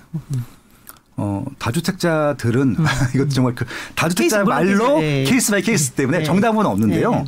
[1.19, 2.75] 어, 다주택자들은
[3.15, 4.47] 이것도 정말 그 다주택자 음.
[4.47, 5.23] 말로 케이스, 네.
[5.23, 6.23] case by case 때문에 네.
[6.23, 7.11] 정답은 없는데요.
[7.11, 7.25] 네.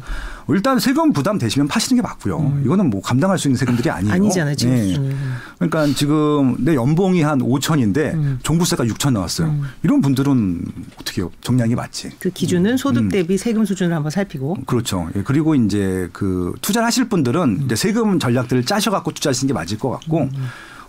[0.52, 2.62] 일단 세금 부담 되시면 파시는 게 맞고요.
[2.65, 4.15] 이거는 뭐 감당할 수 있는 세금들이 아니에요.
[4.15, 4.15] 음.
[4.15, 5.15] 아니잖아요, 지금 네.
[5.60, 8.39] 그러니까 지금 내 연봉이 한 5천인데 음.
[8.41, 9.56] 종부세가 6천 나왔어요.
[9.84, 10.65] 이런 분들은
[10.99, 11.30] 어떻게 해요?
[11.41, 12.13] 정리가 맞지.
[12.19, 13.10] 그 기준은 소득 음.
[13.10, 15.08] 대비 세금 수준을 한번 살피고 그렇죠.
[15.15, 19.78] 예, 그리고 이제 그 투자를 하실 분들은 이제 세금 전략들을 짜셔 갖고 투자하시는 게 맞을
[19.78, 20.30] 것 같고,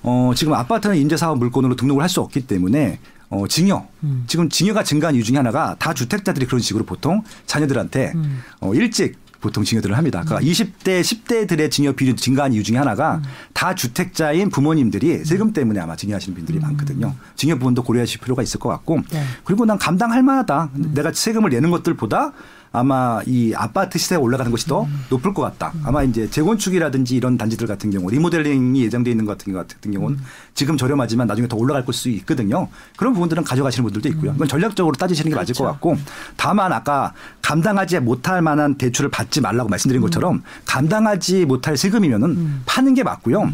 [0.03, 3.87] 어, 지금 아파트는 임대사업 물건으로 등록을 할 수 없기 때문에 어, 증여.
[4.27, 8.13] 지금 증여가 증가한 이유 중에 하나가 다 주택자들이 그런 식으로 보통 자녀들한테
[8.61, 10.23] 어, 일찍 보통 증여들을 합니다.
[10.27, 13.23] 그러니까 20대, 10대들의 증여 비율이 증가한 이유 중에 하나가
[13.55, 17.15] 다 주택자인 부모님들이 세금 때문에 아마 증여하시는 분들이 많거든요.
[17.37, 19.23] 증여 부분도 고려하실 필요가 있을 것 같고, 네.
[19.45, 20.71] 그리고 난 감당할 만하다.
[20.75, 22.33] 내가 세금을 내는 것들보다
[22.73, 25.73] 아마 이 아파트 시세가 올라가는 것이 더 높을 것 같다.
[25.85, 30.19] 아마 이제 재건축이라든지 이런 단지들 같은 경우 리모델링이 예정돼 있는 것 같은 경우 같은 경우는
[30.55, 32.69] 지금 저렴하지만 나중에 더 올라갈 수 있거든요.
[32.97, 34.33] 그런 부분들은 가져가시는 분들도 있고요.
[34.37, 35.73] 이건 전략적으로 따지시는 게 맞을 것 그렇죠.
[35.73, 35.97] 같고
[36.37, 43.03] 다만 아까 감당하지 못할 만한 대출을 받지 말라고 말씀드린 것처럼 감당하지 못할 세금이면은 파는 게
[43.03, 43.51] 맞고요.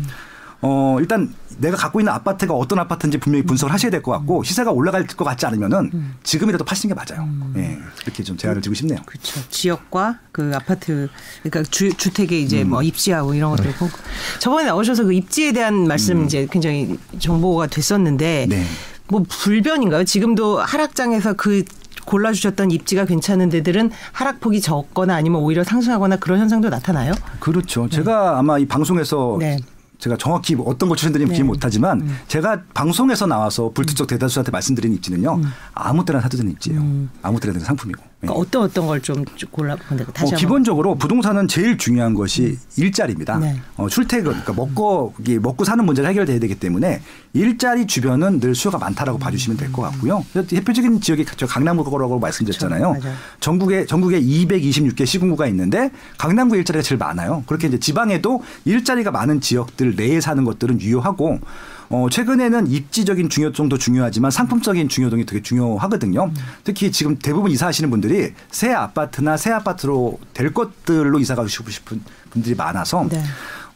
[0.60, 4.70] 어, 일단 내가 갖고 있는 아파트가 어떤 아파트인지 분명히 분석을 하셔야 될 것 같고 시세가
[4.72, 5.90] 올라갈 것 같지 않으면은
[6.22, 7.28] 지금이라도 파시는 게 맞아요.
[7.56, 7.78] 예.
[8.00, 8.98] 그렇게 좀 제안을 드리고 싶네요.
[9.06, 9.40] 그렇죠.
[9.48, 11.08] 지역과 그 아파트
[11.42, 12.70] 그러니까 주, 주택에 이제 음.
[12.70, 13.90] 뭐 입지하고 이런 것들 보고
[14.38, 18.48] 저번에 나오셔서 그 입지에 대한 말씀 이제 굉장히 정보가 됐었는데 음.
[18.50, 18.64] 네.
[19.08, 20.04] 뭐 불변인가요?
[20.04, 21.64] 지금도 하락장에서 그
[22.04, 27.12] 골라주셨던 입지가 괜찮은 데들은 하락폭이 적거나 아니면 오히려 상승하거나 그런 현상도 나타나요?
[27.40, 27.88] 그렇죠.
[27.88, 29.56] 제가 아마 이 방송에서 네.
[29.98, 31.36] 제가 정확히 어떤 걸 추천드리면 네.
[31.36, 35.40] 기억 못하지만 제가 방송에서 나와서 불특정 대다수한테 말씀드린 입지는요
[35.74, 36.80] 아무 때나 사도 되는 입지예요.
[37.22, 38.02] 아무 때나 되는 상품이고.
[38.26, 38.28] 예.
[38.28, 40.04] 그러니까 어떤 어떤 걸 좀 골라본다.
[40.12, 40.38] 다시 어, 한번.
[40.38, 43.38] 기본적으로 부동산은 제일 중요한 것이 일자리입니다.
[43.38, 43.60] 네.
[43.76, 47.00] 어, 출퇴근, 그러니까 먹고 먹고 사는 문제를 해결돼야 되기 때문에
[47.34, 50.24] 일자리 주변은 늘 수요가 많다라고 봐주시면 될 것 같고요.
[50.48, 52.92] 대표적인 지역이 저 강남구라고 말씀드렸잖아요.
[52.92, 53.08] 그렇죠.
[53.40, 57.42] 전국에 전국에 226개 시군구가 있는데 강남구 일자리가 제일 많아요.
[57.46, 61.38] 그렇게 이제 지방에도 일자리가 많은 지역들 내에 사는 것들은 유효하고
[61.88, 66.32] 어, 최근에는 입지적인 중요성도 중요하지만 상품적인 중요성이 되게 중요하거든요.
[66.64, 72.54] 특히 지금 대부분 이사하시는 분들이 새 아파트나 새 아파트로 될 것들로 이사 가고 싶은 분들이
[72.54, 73.22] 많아서 네.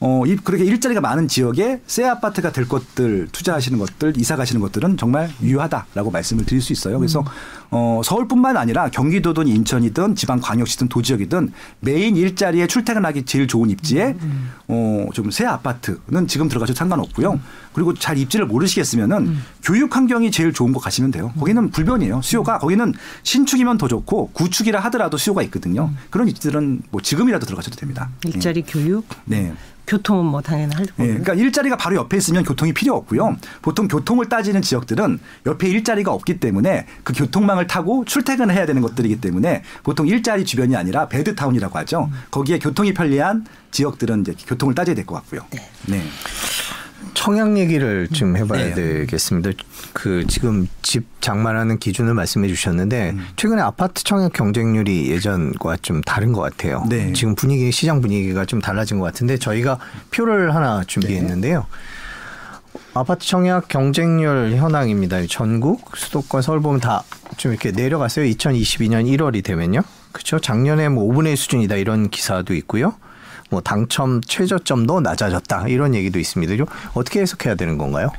[0.03, 4.97] 어, 이, 그렇게 일자리가 많은 지역에 새 아파트가 될 것들 투자하시는 것들 이사 가시는 것들은
[4.97, 6.99] 정말 유효하다라고 말씀을 드릴 수 있어요.
[6.99, 7.23] 그래서
[7.71, 14.17] 어, 서울뿐만 아니라 경기도든 인천이든 지방 광역시든 도지역이든 메인 일자리에 출퇴근하기 제일 좋은 입지에
[14.69, 17.39] 어, 좀 새 아파트는 지금 들어가셔도 상관없고요.
[17.73, 21.33] 그리고 잘 입지를 모르시겠으면은 교육 환경이 제일 좋은 곳 가시면 돼요.
[21.39, 22.21] 거기는 불변이에요.
[22.23, 25.91] 수요가 거기는 신축이면 더 좋고 구축이라 하더라도 수요가 있거든요.
[26.11, 28.11] 그런 입지들은 뭐 지금이라도 들어가셔도 됩니다.
[28.25, 29.53] 일자리 교육, 네.
[29.91, 31.03] 교통은 뭐 당연히 할 거고.
[31.03, 33.37] 예, 그러니까 일자리가 바로 옆에 있으면 교통이 필요 없고요.
[33.61, 39.21] 보통 교통을 따지는 지역들은 옆에 일자리가 없기 때문에 그 교통망을 타고 출퇴근을 해야 되는 것들이기
[39.21, 42.09] 때문에 보통 일자리 주변이 아니라 베드타운이라고 하죠.
[42.31, 45.41] 거기에 교통이 편리한 지역들은 이제 교통을 따져야 될 것 같고요.
[45.87, 46.03] 네.
[47.15, 48.75] 청약 얘기를 좀 해봐야 네.
[48.75, 49.51] 되겠습니다.
[49.93, 53.27] 그 지금 집 장만하는 기준을 말씀해 주셨는데 음.
[53.37, 56.85] 최근에 아파트 청약 경쟁률이 예전과 좀 다른 것 같아요.
[56.89, 57.13] 네.
[57.13, 59.79] 지금 분위기 시장 분위기가 좀 달라진 것 같은데 저희가
[60.11, 61.67] 표를 하나 준비했는데요.
[62.95, 65.27] 아파트 청약 경쟁률 현황입니다.
[65.29, 67.03] 전국 수도권 서울 보면 다
[67.37, 68.27] 좀 이렇게 내려갔어요.
[68.27, 69.81] 2022년 1월이 되면요.
[70.13, 70.39] 그렇죠.
[70.39, 72.95] 작년에 뭐 5분의 1 수준이다 이런 기사도 있고요.
[73.51, 76.55] 뭐 당첨 최저점도 낮아졌다 이런 얘기도 있습니다.
[76.55, 78.11] 이거 어떻게 해석해야 되는 건가요?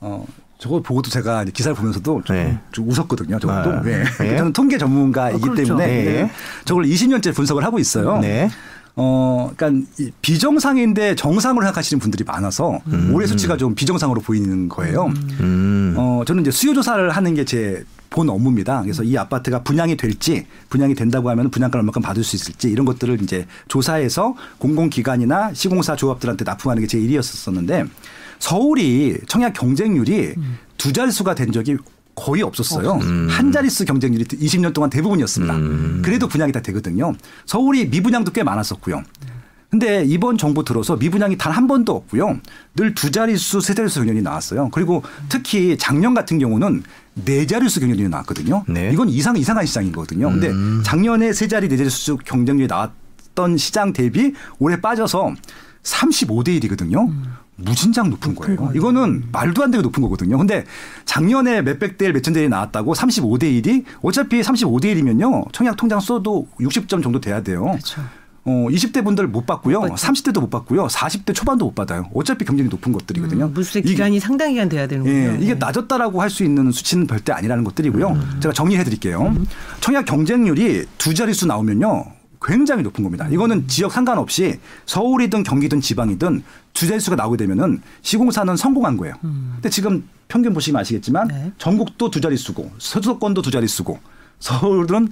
[0.00, 0.24] 어,
[0.58, 2.58] 저거 보고도 제가 기사를 보면서도 좀, 네.
[2.70, 3.38] 좀 웃었거든요.
[3.40, 3.70] 저것도.
[3.70, 4.04] 아, 네.
[4.20, 4.36] 네.
[4.36, 5.64] 저는 통계 전문가이기 어, 그렇죠.
[5.64, 6.30] 때문에 네.
[6.64, 8.18] 저걸 20년째 분석을 하고 있어요.
[8.18, 8.48] 네.
[8.94, 12.78] 어, 그러니까 이 비정상인데 정상으로 생각하시는 분들이 많아서
[13.10, 15.06] 올해 수치가 좀 비정상으로 보이는 거예요.
[15.40, 15.94] 음.
[15.96, 18.82] 어, 저는 이제 수요 조사를 하는 게 제 본 업무입니다.
[18.82, 23.20] 그래서 이 아파트가 분양이 될지 분양이 된다고 하면 분양가 얼마큼 받을 수 있을지 이런 것들을
[23.22, 27.86] 이제 조사해서 공공기관이나 시공사 조합들한테 납품하는 게 제 일이었었는데
[28.38, 30.34] 서울이 청약 경쟁률이
[30.76, 31.76] 두 자릿수가 된 적이
[32.14, 32.98] 거의 없었어요.
[33.30, 36.02] 한 자릿수 경쟁률이 20년 동안 대부분이었습니다.
[36.02, 37.14] 그래도 분양이 다 되거든요.
[37.46, 39.02] 서울이 미분양도 꽤 많았었고요.
[39.72, 42.38] 근데 이번 정부 들어서 미분양이 단 한 번도 없고요.
[42.76, 44.68] 늘 두 자릿수, 세 자릿수 경연이 나왔어요.
[44.70, 46.82] 그리고 특히 작년 같은 경우는
[47.24, 48.64] 네 자릿수 경쟁률이 나왔거든요.
[48.68, 48.90] 네.
[48.92, 50.30] 이건 이상 이상한 시장이거든요.
[50.30, 50.82] 근데 음.
[50.84, 55.34] 작년에 세 자리 네 자릿수 경쟁률이 나왔던 시장 대비 올해 빠져서
[55.82, 57.10] 35대 1이거든요.
[57.56, 58.56] 무진장 높은 거예요.
[58.56, 58.72] 거예요.
[58.74, 60.36] 이거는 말도 안 되게 높은 거거든요.
[60.38, 60.64] 근데
[61.04, 65.52] 작년에 몇백 대 1, 몇천 대 1이 나왔다고 35대 1이 어차피 35대 1이면요.
[65.52, 67.64] 청약 통장 써도 60점 정도 돼야 돼요.
[67.64, 68.02] 그렇죠.
[68.44, 69.80] 어, 20대 분들 못 받고요.
[69.80, 70.06] 못 받죠.
[70.06, 70.86] 30대도 못 받고요.
[70.88, 72.08] 40대 초반도 못 받아요.
[72.14, 73.46] 어차피 경쟁이 높은 것들이거든요.
[73.46, 75.14] 음, 물수의 기간이 상당 기간 돼야 되는군요.
[75.16, 75.58] 예, 이게 네.
[75.60, 78.08] 낮았다라고 할 수 있는 수치는 절대 아니라는 것들이고요.
[78.08, 78.40] 음.
[78.40, 79.34] 제가 정리해 드릴게요.
[79.80, 82.06] 청약 경쟁률이 두 자릿수 나오면요.
[82.44, 83.26] 굉장히 높은 겁니다.
[83.26, 83.32] 음.
[83.34, 89.14] 이거는 지역 상관없이 서울이든 경기든 지방이든 두 자릿수가 나오게 되면은 시공사는 성공한 거예요.
[89.20, 91.34] 근데 지금 평균 보시면 아시겠지만 음.
[91.36, 91.52] 네.
[91.58, 94.00] 전국도 두 자릿수고 수도권도 두 자릿수고
[94.40, 95.10] 서울은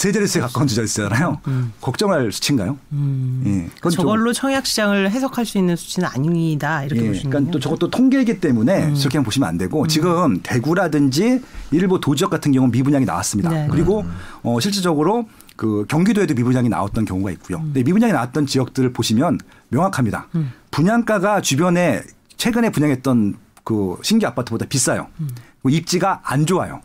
[0.00, 1.42] 세 자릿수에 가까운 두 자릿수잖아요.
[1.82, 2.78] 걱정할 수치인가요?
[3.44, 3.90] 예, 그건 좀- 음.
[3.90, 7.52] 저걸로 청약 시장을 해석할 수 있는 수치는 아니다 이렇게 예, 보시는 그러니까.
[7.52, 8.94] 또 저것도 통계이기 때문에 음.
[8.94, 13.50] 저렇게 보시면 안 되고 지금 대구라든지 일부 도지역 같은 경우는 미분양이 나왔습니다.
[13.50, 13.68] 네.
[13.70, 14.06] 그리고
[14.42, 17.58] 어, 실질적으로 그 경기도에도 미분양이 나왔던 경우가 있고요.
[17.58, 17.64] 음.
[17.64, 20.28] 근데 미분양이 나왔던 지역들을 보시면 명확합니다.
[20.70, 22.00] 분양가가 주변에
[22.38, 25.08] 최근에 분양했던 그 신규 아파트보다 비싸요.
[25.20, 25.28] 음.
[25.68, 26.80] 입지가 안 좋아요.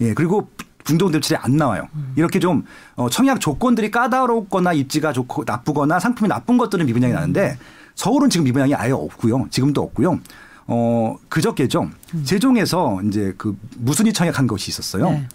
[0.00, 0.48] 예, 그리고
[0.84, 1.88] 분동 대출이 안 나와요.
[1.94, 2.12] 음.
[2.16, 7.16] 이렇게 좀 어, 청약 조건들이 까다롭거나 입지가 좋고 나쁘거나 상품이 나쁜 것들은 미분양이 음.
[7.16, 7.58] 나는데
[7.94, 9.48] 서울은 지금 미분양이 아예 없고요.
[9.50, 10.20] 지금도 없고요.
[10.66, 11.90] 어, 그저께죠.
[12.24, 15.08] 세종에서 이제 그 무순위 청약한 것이 있었어요.
[15.08, 15.12] 음.
[15.14, 15.28] 네.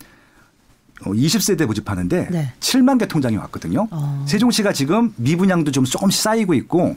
[1.06, 2.54] 어, 20세대 모집하는데 네.
[2.60, 3.88] 7만 개 통장이 왔거든요.
[3.92, 4.26] 어.
[4.28, 6.96] 세종시가 지금 미분양도 좀 조금씩 쌓이고 있고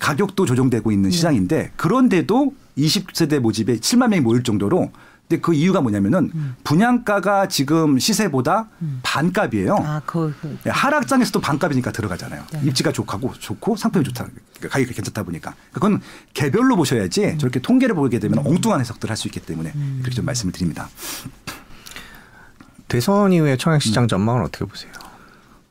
[0.00, 0.94] 가격도 조정되고 네.
[0.94, 4.90] 있는 시장인데 그런데도 20세대 모집에 7만 명이 모일 정도로
[5.28, 6.54] 근데 그 이유가 뭐냐면은 음.
[6.62, 8.68] 분양가가 지금 시세보다
[9.02, 9.74] 반값이에요.
[9.76, 12.44] 아, 그, 그 예, 하락장에서도 반값이니까 들어가잖아요.
[12.52, 12.60] 네.
[12.64, 14.26] 입지가 좋고 좋고 상품이 좋다.
[14.70, 15.54] 가격이 괜찮다 보니까.
[15.72, 16.00] 그건
[16.32, 17.38] 개별로 보셔야지 음.
[17.38, 20.88] 저렇게 통계를 보게 되면 엉뚱한 해석들을 할수 있기 때문에 그렇게 좀 말씀을 드립니다.
[22.88, 23.80] 대선 이후에 청약 음.
[23.80, 24.92] 시장 전망은 어떻게 보세요?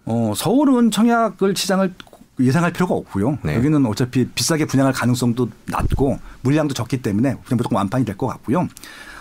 [0.06, 1.94] 어, 서울은 청약을 시장을
[2.42, 3.38] 예상할 필요가 없고요.
[3.44, 3.56] 네.
[3.56, 8.68] 여기는 어차피 비싸게 분양할 가능성도 낮고 물량도 적기 때문에 그냥 무조건 완판이 될 것 같고요.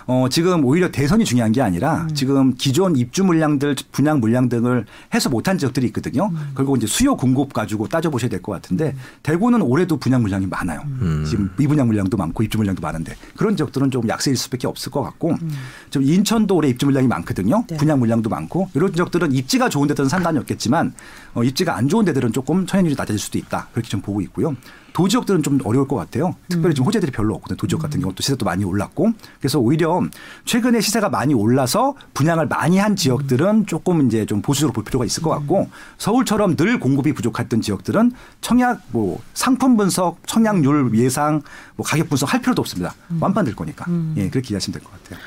[0.07, 5.31] 어, 지금 오히려 대선이 중요한 게 아니라 지금 기존 입주 물량들, 분양 물량 등을 해소
[5.31, 6.31] 못한 지역들이 있거든요.
[6.55, 10.83] 그리고 이제 수요 공급 가지고 따져보셔야 될 것 같은데 대구는 올해도 분양 물량이 많아요.
[10.85, 11.25] 음.
[11.27, 15.35] 지금 미분양 물량도 많고 입주 물량도 많은데 그런 지역들은 좀 약세일 수밖에 없을 것 같고
[15.90, 17.64] 좀 인천도 올해 입주 물량이 많거든요.
[17.69, 17.77] 네.
[17.79, 20.93] 분양 물량도 많고 이런 지역들은 입지가 좋은 데들은 상관이 없겠지만
[21.33, 23.69] 어, 입지가 안 좋은 데들은 조금 청약률이 낮아질 수도 있다.
[23.73, 24.55] 그렇게 좀 보고 있고요.
[24.95, 26.37] 도지역들은 좀 어려울 것 같아요.
[26.49, 27.57] 특별히 지금 호재들이 별로 없거든요.
[27.57, 30.01] 도지역 같은 경우 또 시세도 많이 올랐고 그래서 오히려
[30.45, 35.23] 최근에 시세가 많이 올라서 분양을 많이 한 지역들은 조금 이제 좀 보수적으로 볼 필요가 있을
[35.23, 41.43] 것 같고 서울처럼 늘 공급이 부족했던 지역들은 청약 뭐 상품 분석, 청약률 예상,
[41.75, 42.95] 뭐 가격 분석 할 필요도 없습니다.
[43.21, 43.87] 완판될 거니까.
[44.17, 45.19] 예, 그렇게 이해하시면 될 것 같아요.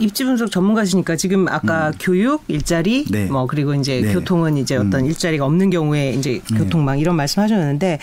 [0.00, 3.12] 입지 분석 전문가시니까 지금 아까 교육, 일자리, 음.
[3.12, 3.26] 네.
[3.26, 4.12] 뭐 그리고 이제 네.
[4.12, 5.06] 교통은 이제 어떤 음.
[5.06, 7.98] 일자리가 없는 경우에 이제 교통망 이런 말씀하셨는데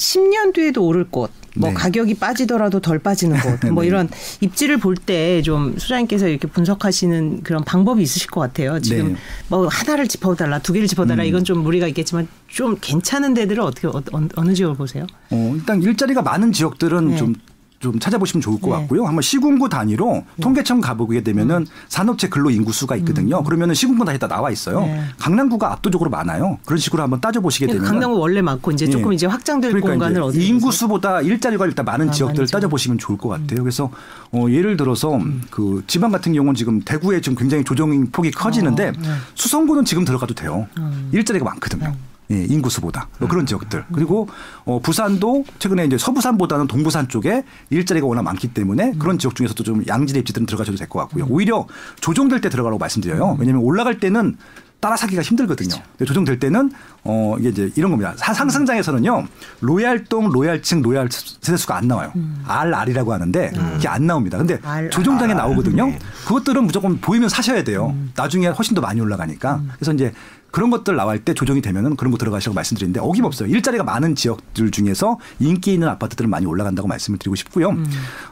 [0.00, 1.74] 10년 뒤에도 오를 곳, 뭐 네.
[1.74, 3.88] 가격이 빠지더라도 덜 빠지는 곳, 뭐 네.
[3.88, 4.08] 이런
[4.40, 8.80] 입지를 볼 때좀 수장님께서 이렇게 분석하시는 그런 방법이 있으실 것 같아요.
[8.80, 9.18] 지금 네.
[9.48, 11.28] 뭐 하나를 짚어달라, 두 개를 짚어달라 음.
[11.28, 14.02] 이건 좀 무리가 있겠지만 좀 괜찮은 데들을 어떻게 어,
[14.36, 15.06] 어느 지역을 보세요?
[15.30, 17.16] 어, 일단 일자리가 많은 지역들은 네.
[17.16, 17.34] 좀,
[17.80, 18.72] 좀 찾아보시면 좋을 것 네.
[18.74, 19.06] 같고요.
[19.06, 23.42] 한번 시군구 단위로 통계청 가보게 되면은 산업체 근로 인구 수가 있거든요.
[23.42, 24.80] 그러면은 시군구 단위 다 나와 있어요.
[24.80, 24.84] 음.
[24.84, 25.04] 네.
[25.18, 26.58] 강남구가 압도적으로 많아요.
[26.66, 29.14] 그런 식으로 한번 따져보시게 되면 강남은 원래 많고 이제 조금 예.
[29.14, 32.52] 이제 확장될 그러니까 공간을 이제 어디 인구 수보다 일자리가 일단 많은 아, 지역들을 많죠.
[32.52, 33.62] 따져보시면 좋을 것 같아요.
[33.62, 33.90] 그래서
[34.30, 35.18] 어, 예를 들어서
[35.50, 39.08] 그 지방 같은 경우는 지금 대구에 지금 굉장히 조정 폭이 커지는데 어, 네.
[39.34, 40.68] 수성구는 지금 들어가도 돼요.
[40.76, 41.08] 음.
[41.12, 41.94] 일자리가 많거든요.
[42.30, 44.28] 예, 인구수보다 뭐 그런 지역들 그리고
[44.64, 49.82] 어, 부산도 최근에 이제 서부산보다는 동부산 쪽에 일자리가 워낙 많기 때문에 그런 지역 중에서도 좀
[49.86, 51.26] 양질의 입지들은 들어가셔도 될 것 같고요.
[51.28, 51.66] 오히려
[52.00, 53.36] 조정될 때 들어가라고 말씀드려요.
[53.38, 54.36] 왜냐하면 올라갈 때는
[54.80, 55.74] 따라 사기가 힘들거든요.
[55.98, 56.72] 근데 조정될 때는
[57.04, 58.14] 어 이게 이제 이런 겁니다.
[58.16, 59.26] 사- 상승장에서는요
[59.60, 62.12] 로얄동, 로얄층, 로얄 세대수가 안 나와요.
[62.46, 64.38] R R이라고 하는데 이게 안 나옵니다.
[64.38, 65.38] 근데 R, 조정장에 R.
[65.42, 65.86] 나오거든요.
[65.86, 65.98] 네.
[66.26, 67.94] 그것들은 무조건 보이면 사셔야 돼요.
[68.16, 69.60] 나중에 훨씬 더 많이 올라가니까.
[69.76, 70.12] 그래서 이제
[70.50, 73.48] 그런 것들 나올 때 조정이 되면은 그런 거 들어가시라고 말씀드리는데 어김없어요.
[73.48, 77.76] 일자리가 많은 지역들 중에서 인기 있는 아파트들은 많이 올라간다고 말씀을 드리고 싶고요.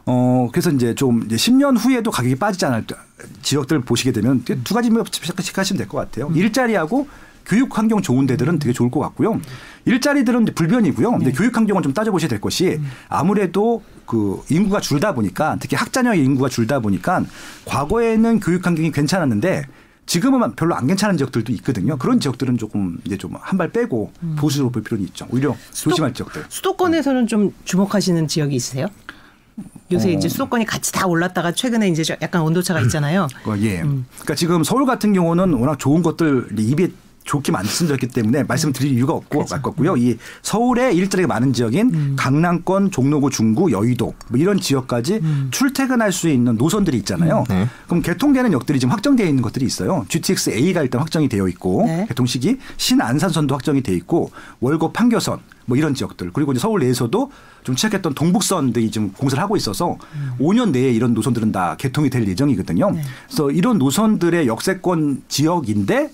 [0.06, 2.94] 어 그래서 이제 좀 이제 10년 후에도 가격이 빠지지 않을 때
[3.42, 6.30] 지역들 보시게 되면 두 가지 생각하시면 될 것 같아요.
[6.34, 7.08] 일자리하고
[7.46, 9.40] 교육 환경 좋은 데들은 되게 좋을 것 같고요.
[9.86, 11.10] 일자리들은 불변이고요.
[11.12, 12.78] 근데 교육 환경은 좀 따져보셔야 될 것이
[13.08, 17.22] 아무래도 그 인구가 줄다 보니까 특히 학자녀 인구가 줄다 보니까
[17.64, 19.64] 과거에는 교육 환경이 괜찮았는데
[20.12, 21.96] 지금은 별로 안 괜찮은 지역들도 있거든요.
[21.98, 24.36] 그런 지역들은 조금 이제 좀 한 발 빼고 음.
[24.38, 25.26] 보수로 볼 필요는 있죠.
[25.30, 26.44] 오히려 조심할 지역들.
[26.48, 28.86] 수도권에서는 좀 주목하시는 지역이 있으세요?
[29.92, 30.12] 요새 어.
[30.12, 33.28] 이제 수도권이 같이 다 올랐다가 최근에 이제 저 약간 온도차가 있잖아요.
[33.44, 33.82] 어, 예.
[33.82, 34.06] 음.
[34.14, 36.88] 그러니까 지금 서울 같은 경우는 워낙 좋은 것들 입에
[37.28, 39.54] 좋게 말씀드렸기 때문에 말씀드릴 이유가 없고 그렇죠.
[39.56, 39.96] 맞겠고요.
[39.98, 42.16] 이 서울에 일자리가 많은 지역인 음.
[42.16, 45.48] 강남권, 종로구, 중구, 여의도 뭐 이런 지역까지 음.
[45.50, 47.44] 출퇴근할 수 있는 노선들이 있잖아요.
[47.48, 47.68] 네.
[47.86, 50.06] 그럼 개통되는 역들이 지금 확정되어 있는 것들이 있어요.
[50.08, 52.06] GTX A가 일단 확정이 되어 있고 네.
[52.08, 57.30] 개통 시기 신안산선도 확정이 되어 있고 월곡 판교선 뭐 이런 지역들 그리고 이제 서울 내에서도
[57.62, 60.32] 좀 취약했던 동북선들이 지금 공사를 하고 있어서 음.
[60.40, 62.90] 5년 내에 이런 노선들은 다 개통이 될 예정이거든요.
[62.90, 63.02] 네.
[63.26, 66.10] 그래서 이런 노선들의 역세권 지역인데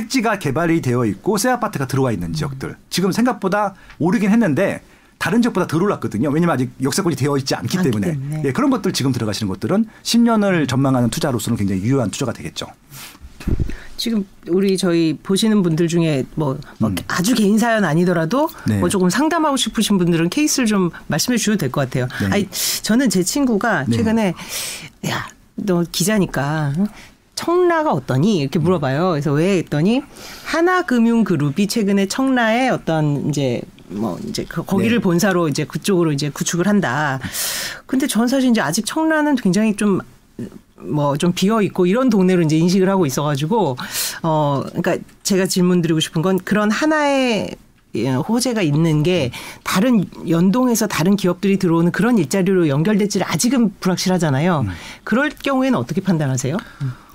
[0.00, 4.82] 택지가 개발이 되어 있고 새 아파트가 들어와 있는 지역들 지금 생각보다 오르긴 했는데
[5.18, 6.28] 다른 지역보다 덜 올랐거든요.
[6.28, 8.42] 왜냐면 아직 역세권이 되어 있지 않기 않기 때문에 때문에.
[8.44, 12.66] 예, 그런 것들 지금 들어가시는 것들은 10년을 전망하는 투자로서는 굉장히 유효한 투자가 되겠죠.
[13.96, 18.64] 지금 우리 저희 보시는 분들 중에 뭐, 뭐 아주 개인 사연 아니더라도 음.
[18.66, 18.78] 네.
[18.78, 22.06] 뭐 조금 상담하고 싶으신 분들은 케이스를 좀 말씀해 주셔도 될 것 같아요.
[22.20, 22.26] 네.
[22.30, 22.48] 아니
[22.82, 23.96] 저는 제 친구가 네.
[23.96, 24.34] 최근에
[25.06, 26.86] 야너 기자니까 응?
[27.36, 29.10] 청라가 어떠니 이렇게 물어봐요.
[29.10, 30.02] 그래서 왜 했더니
[30.44, 35.02] 하나금융그룹이 최근에 청라에 어떤 이제 뭐 이제 그 거기를 네.
[35.02, 37.20] 본사로 이제 그쪽으로 이제 구축을 한다.
[37.86, 40.00] 근데 전 사실 이제 아직 청라는 굉장히 좀
[40.78, 43.76] 뭐 좀 비어 있고 이런 동네로 이제 인식을 하고 있어가지고
[44.22, 47.56] 어 그러니까 제가 질문드리고 싶은 건 그런 하나의
[47.94, 49.30] 예, 호재가 있는 게
[49.64, 54.66] 다른 연동해서 다른 기업들이 들어오는 그런 일자리로 연결될지를 아직은 불확실하잖아요.
[55.02, 56.58] 그럴 경우에는 어떻게 판단하세요?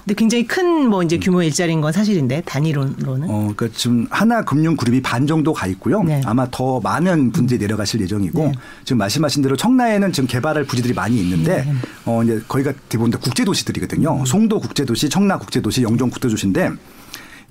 [0.03, 4.75] 근데 굉장히 큰 뭐 이제 규모 일자리인 건 사실인데 단위로는 어, 그러니까 지금 하나 금융
[4.75, 6.03] 그룹이 반 정도 가 있고요.
[6.03, 6.21] 네.
[6.25, 8.51] 아마 더 많은 분들이 내려가실 예정이고 네.
[8.83, 11.73] 지금 말씀하신 대로 청라에는 지금 개발할 부지들이 많이 있는데 네.
[12.05, 14.25] 어 이제 거기가 대부분 다 국제 도시들이거든요.
[14.25, 16.71] 송도 국제 도시, 청라 국제 도시, 영종 국제 도시인데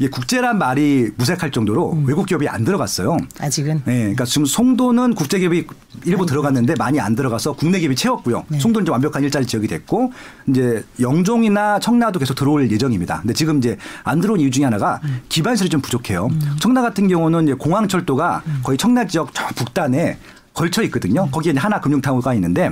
[0.01, 2.05] 이게 국제란 말이 무색할 정도로 음.
[2.07, 3.19] 외국 기업이 안 들어갔어요.
[3.39, 5.67] 아직은 네, 그러니까 지금 송도는 국제 기업이
[6.07, 8.45] 일부 들어갔는데 많이 안 들어가서 국내 기업이 채웠고요.
[8.49, 8.59] 네.
[8.59, 10.11] 송도는 이제 완벽한 일자리 지역이 됐고
[10.49, 13.21] 이제 영종이나 청라도 계속 들어올 예정입니다.
[13.21, 15.21] 근데 지금 이제 안 들어온 이유 중에 하나가 음.
[15.29, 16.31] 기반시설이 좀 부족해요.
[16.61, 20.17] 청라 같은 경우는 이제 공항철도가 거의 청라 지역 저 북단에
[20.55, 21.29] 걸쳐 있거든요.
[21.31, 22.71] 거기에 이제 하나 금융타워가 있는데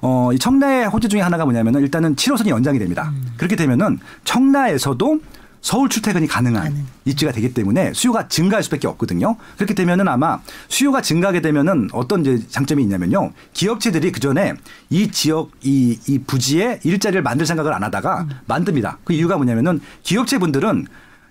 [0.00, 3.12] 어, 이 청라의 호재 중에 하나가 뭐냐면은 일단은 7호선이 연장이 됩니다.
[3.36, 5.20] 그렇게 되면은 청라에서도
[5.64, 6.84] 서울 출퇴근이 가능한 가능.
[7.06, 9.36] 입지가 되기 때문에 수요가 증가할 수밖에 없거든요.
[9.56, 10.38] 그렇게 되면은 아마
[10.68, 13.32] 수요가 증가하게 되면은 어떤 이제 장점이 있냐면요.
[13.54, 14.52] 기업체들이 그 전에
[14.90, 18.98] 이 지역 이, 이 부지에 일자리를 만들 생각을 안 하다가 만듭니다.
[19.04, 20.86] 그 이유가 뭐냐면은 기업체 분들은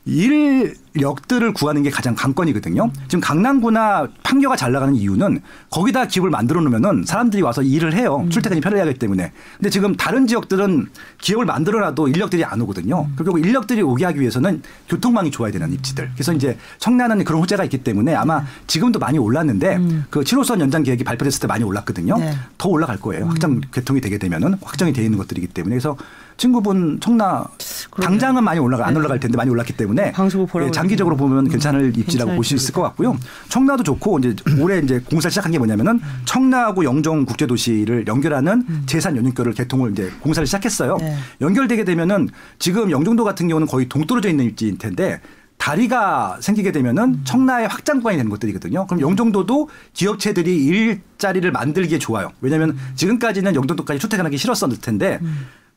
[0.07, 2.91] 인 력들을 구하는 게 가장 관건이거든요.
[3.07, 8.25] 지금 강남구나 판교가 잘 나가는 이유는 거기다 기업을 만들어 놓으면은 사람들이 와서 일을 해요.
[8.29, 9.31] 출퇴근이 편리하기 때문에.
[9.57, 10.87] 근데 지금 다른 지역들은
[11.19, 13.07] 기업을 만들어놔도 인력들이 안 오거든요.
[13.15, 16.11] 그리고 인력들이 오게 하기 위해서는 교통망이 좋아야 되는 입지들.
[16.13, 19.79] 그래서 이제 청라는 그런 호재가 있기 때문에 아마 지금도 많이 올랐는데
[20.09, 22.17] 그 7호선 연장 계획이 발표됐을 때 많이 올랐거든요.
[22.17, 22.33] 네.
[22.57, 23.25] 더 올라갈 거예요.
[23.25, 25.97] 확정 개통이 되게 되면은 확정이 돼 있는 것들이기 때문에 그래서
[26.37, 27.45] 친구분 청라
[28.01, 28.99] 당장은 많이 올라가 안 네.
[28.99, 32.73] 올라갈 텐데 많이 올랐기 때문에 방송을 보라고 예, 장기적으로 보면 괜찮을 입지라고 볼 수 있을.
[32.73, 33.17] 것 같고요.
[33.49, 39.53] 청라도 좋고 이제 올해 이제 공사 시작한 게 뭐냐면은 청라하고 영종 국제도시를 연결하는 재산 연결을
[39.53, 40.97] 개통을 이제 공사를 시작했어요.
[40.97, 41.15] 네.
[41.41, 42.29] 연결되게 되면은
[42.59, 45.21] 지금 영종도 같은 경우는 거의 동떨어져 있는 입지일 텐데
[45.57, 48.88] 다리가 생기게 되면은 청라의 확장 구간이 되는 것들이거든요.
[48.88, 52.31] 그럼 영종도도 기업체들이 일자리를 만들기에 좋아요.
[52.41, 55.19] 왜냐하면 지금까지는 영종도까지 출퇴근하기 싫었었을 텐데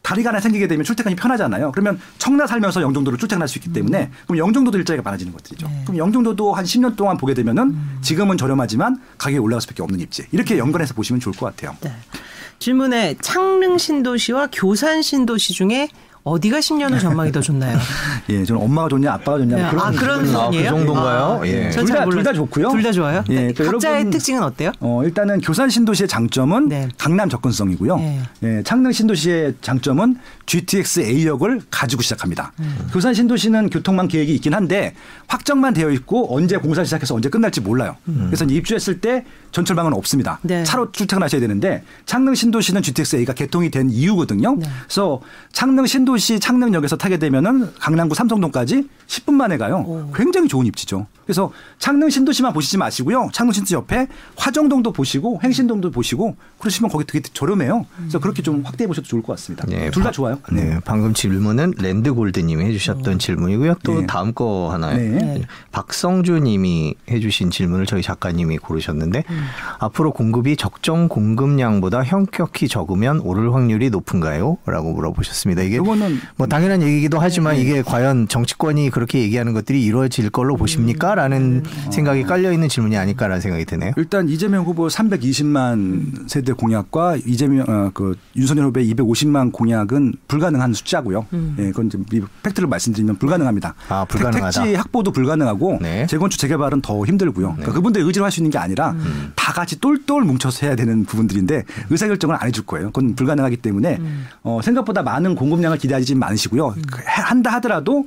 [0.06, 1.72] 다리가 하나 생기게 되면 출퇴근이 편하잖아요.
[1.72, 5.66] 그러면 청라 살면서 영종도로 출퇴근할 수 있기 때문에 그럼 영종도도 일자리가 많아지는 것들이죠.
[5.66, 5.82] 네.
[5.84, 10.24] 그럼 영종도도 한 10년 동안 보게 되면은 지금은 저렴하지만 가격이 올라갈 수밖에 없는 입지.
[10.30, 11.76] 이렇게 연관해서 보시면 좋을 것 같아요.
[11.80, 11.92] 네.
[12.60, 15.88] 질문에 창릉 신도시와 교산 신도시 중에
[16.26, 17.78] 어디가 10년 후 전망이 더 좋나요?
[18.30, 19.62] 예, 저는 엄마가 좋냐 아빠가 좋냐 네.
[19.62, 20.64] 아 그런 아, 그?
[20.64, 21.40] 정도인가요?
[21.44, 21.70] 예.
[21.70, 22.24] 전둘잘 다- 둘 몰라요.
[22.24, 22.68] 다 좋고요.
[22.70, 23.24] 둘 다 좋아요.
[23.28, 23.52] 예, 네.
[23.52, 24.72] 그러니까 각자의 여러분- 특징은 어때요?
[24.80, 26.88] 어, 일단은 교산 신도시의 장점은 네.
[26.98, 27.96] 강남 접근성이고요.
[27.98, 28.20] 네.
[28.42, 30.16] 예, 창릉 신도시의 장점은
[30.46, 32.52] GTX A역을 가지고 시작합니다.
[32.58, 32.88] 음.
[32.92, 34.94] 교산 신도시는 교통망 계획이 있긴 한데
[35.28, 37.94] 확정만 되어 있고 언제 공사 시작해서 언제 끝날지 몰라요.
[38.04, 40.40] 그래서 이제 입주했을 때 전철망은 없습니다.
[40.42, 40.48] 음.
[40.48, 40.64] 네.
[40.64, 44.56] 차로 출퇴근하셔야 되는데 창릉 신도시는 GTX A가 개통이 된 이유거든요.
[44.56, 44.66] 네.
[44.86, 45.20] 그래서
[45.52, 49.84] 창릉 신도 시 창릉역에서 타게 되면은 강남구 삼성동까지 10분 만에 가요.
[49.86, 50.12] 오.
[50.14, 51.06] 굉장히 좋은 입지죠.
[51.26, 53.30] 그래서 창릉 신도시만 보시지 마시고요.
[53.32, 54.06] 창릉 신도시 옆에
[54.36, 57.84] 화정동도 보시고 행신동도 보시고 그러시면 거기 되게 저렴해요.
[57.98, 59.66] 그래서 그렇게 좀 확대해 보셔도 좋을 것 같습니다.
[59.68, 60.38] 네, 둘다 바- 좋아요.
[60.52, 60.78] 네.
[60.84, 63.74] 방금 질문은 랜드골드님이 해주셨던 질문이고요.
[63.82, 64.06] 또 네.
[64.06, 65.42] 다음 거 하나 네.
[65.72, 69.44] 박성주님이 해주신 질문을 저희 작가님이 고르셨는데 음.
[69.80, 75.62] 앞으로 공급이 적정 공급량보다 현격히 적으면 오를 확률이 높은가요?라고 물어보셨습니다.
[75.62, 77.62] 이게 이거는 뭐 당연한 얘기기도 하지만 네.
[77.62, 81.15] 이게 과연 정치권이 그렇게 얘기하는 것들이 이루어질 걸로 보십니까?
[81.16, 81.90] 라는 음.
[81.90, 83.92] 생각이 깔려 있는 질문이 아닐까라는 생각이 드네요.
[83.96, 91.26] 일단 이재명 후보 320만 세대 공약과 이재명 어, 그 윤석열 후보의 250만 공약은 불가능한 숫자고요.
[91.58, 93.74] 예, 그건 이제 이 팩트를 말씀드리면 불가능합니다.
[93.88, 94.62] 아, 불가능하다.
[94.62, 96.06] 택지 확보도 불가능하고 네.
[96.06, 97.52] 재건축 재개발은 더 힘들고요.
[97.54, 98.94] 그러니까 그분들 의지로 할 수 있는 게 아니라
[99.34, 102.88] 다 같이 똘똘 뭉쳐서 해야 되는 부분들인데 의사결정을 안 해줄 거예요.
[102.88, 103.98] 그건 불가능하기 때문에
[104.42, 106.74] 어, 생각보다 많은 공급량을 기대하지 많으시고요.
[106.92, 108.04] 그 해- 한다 하더라도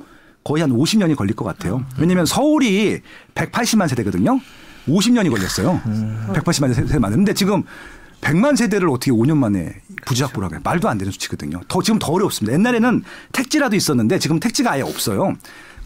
[0.50, 1.84] 거의 한 50년이 걸릴 것 같아요.
[1.96, 3.02] 왜냐하면 서울이
[3.36, 4.40] 180만 세대거든요.
[4.88, 5.80] 50년이 걸렸어요.
[6.32, 7.62] 180만 세대 많은데 지금
[8.20, 11.60] 100만 세대를 어떻게 5년 만에 부지 확보를 하게 말도 안 되는 수치거든요.
[11.68, 12.52] 더 지금 더 어렵습니다.
[12.58, 15.36] 옛날에는 택지라도 있었는데 지금 택지가 아예 없어요.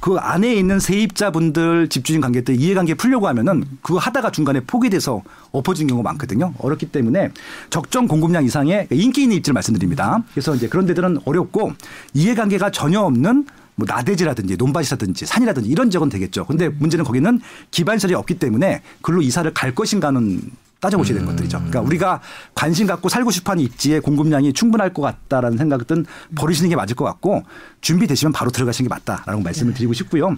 [0.00, 6.08] 그 안에 있는 세입자분들 집주인 관계들 이해관계 풀려고 하면은 그거 하다가 중간에 포기돼서 엎어진 경우가
[6.08, 6.54] 많거든요.
[6.58, 7.32] 어렵기 때문에
[7.68, 10.22] 적정 공급량 이상의 인기 있는 입지를 말씀드립니다.
[10.32, 11.74] 그래서 이제 그런 데들은 어렵고
[12.14, 13.44] 이해관계가 전혀 없는
[13.76, 16.46] 뭐 나대지라든지 논밭이라든지 산이라든지 이런 지역은 되겠죠.
[16.46, 20.40] 근데 문제는 거기는 기반시설이 없기 때문에 글로 이사를 갈 것인가는
[20.84, 21.58] 따져보셔야 되는 것들이죠.
[21.58, 22.20] 그러니까 우리가
[22.54, 26.04] 관심 갖고 살고 싶어하는 입지에 공급량이 충분할 것 같다라는 생각은
[26.34, 27.42] 버리시는 게 맞을 것 같고
[27.80, 30.36] 준비되시면 바로 들어가시는 게 맞다라고 말씀을 드리고 싶고요.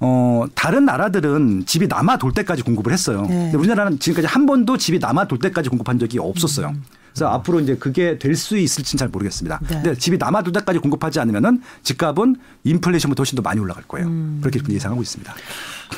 [0.00, 3.22] 어, 다른 나라들은 집이 남아 돌 때까지 공급을 했어요.
[3.22, 3.28] 네.
[3.50, 6.72] 근데 우리나라는 지금까지 한 번도 집이 남아 돌 때까지 공급한 적이 없었어요.
[7.12, 9.58] 그래서 앞으로 이제 그게 될 수 있을지는 잘 모르겠습니다.
[9.62, 9.68] 네.
[9.68, 14.08] 근데 집이 남아 돌 때까지 공급하지 않으면은 집값은 인플레이션보다 훨씬 더 많이 올라갈 거예요.
[14.40, 15.34] 그렇게 예상하고 있습니다.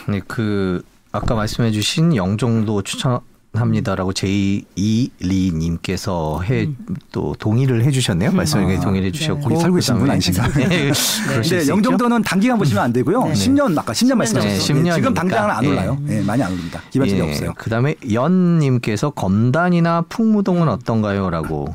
[0.09, 0.82] 네, 그
[1.12, 3.20] 아까 말씀해주신 영종도 추천
[3.55, 8.32] 합니다라고 제2리님께서 해또 동의를 해주셨네요.
[8.32, 10.48] 말씀에 아, 동의를 해주셨고 거기 살고 계신 분 아니신가?
[10.68, 11.72] 네, 수 있죠.
[11.72, 13.24] 영종도는 단기간 보시면 안 되고요.
[13.26, 13.32] 네.
[13.32, 14.59] 10년 아까 10년 말씀하셨어요.
[14.59, 15.14] 네, 네, 10년 지금.
[15.14, 15.68] 당장은 안 예.
[15.68, 15.98] 올라요.
[16.09, 16.80] 예, 많이 안 오릅니다.
[16.90, 17.53] 기반적이 예, 없어요.
[17.57, 21.74] 그다음에 연님께서 검단이나 풍무동은 어떤가요?라고.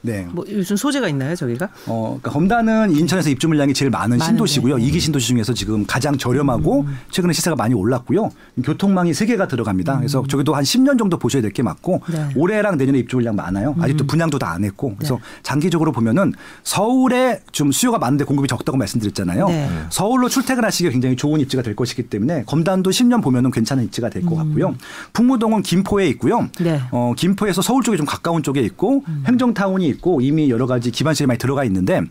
[0.00, 0.26] 네.
[0.30, 1.68] 뭐 요즘 소재가 있나요, 저기가?
[1.86, 4.24] 어, 그러니까 검단은 인천에서 입주 물량이 제일 많은 많은데.
[4.26, 4.78] 신도시고요.
[4.78, 8.30] 이기 신도시 중에서 지금 가장 저렴하고 최근에 시세가 많이 올랐고요.
[8.64, 9.96] 교통망이 세 개가 들어갑니다.
[9.98, 12.28] 그래서 저기도 한 10년 정도 보셔야 될 게 맞고 네.
[12.36, 13.74] 올해랑 내년에 입주 물량 많아요.
[13.80, 16.32] 아직도 분양도 다 안 했고 그래서 장기적으로 보면은
[16.62, 19.48] 서울에 좀 수요가 많은데 공급이 적다고 말씀드렸잖아요.
[19.48, 19.68] 네.
[19.90, 24.36] 서울로 출퇴근하시기에 굉장히 좋은 입지가 될 것이기 때문에 검단도 10년 보면은 괜찮은 입지가 될 것
[24.36, 24.74] 같고요.
[25.14, 26.48] 풍무동은 김포에 있고요.
[26.60, 26.80] 네.
[26.92, 31.38] 어, 김포에서 서울 쪽에 좀 가까운 쪽에 있고 행정타운이 있고 이미 여러 가지 기반시설이 많이
[31.38, 32.02] 들어가 있는데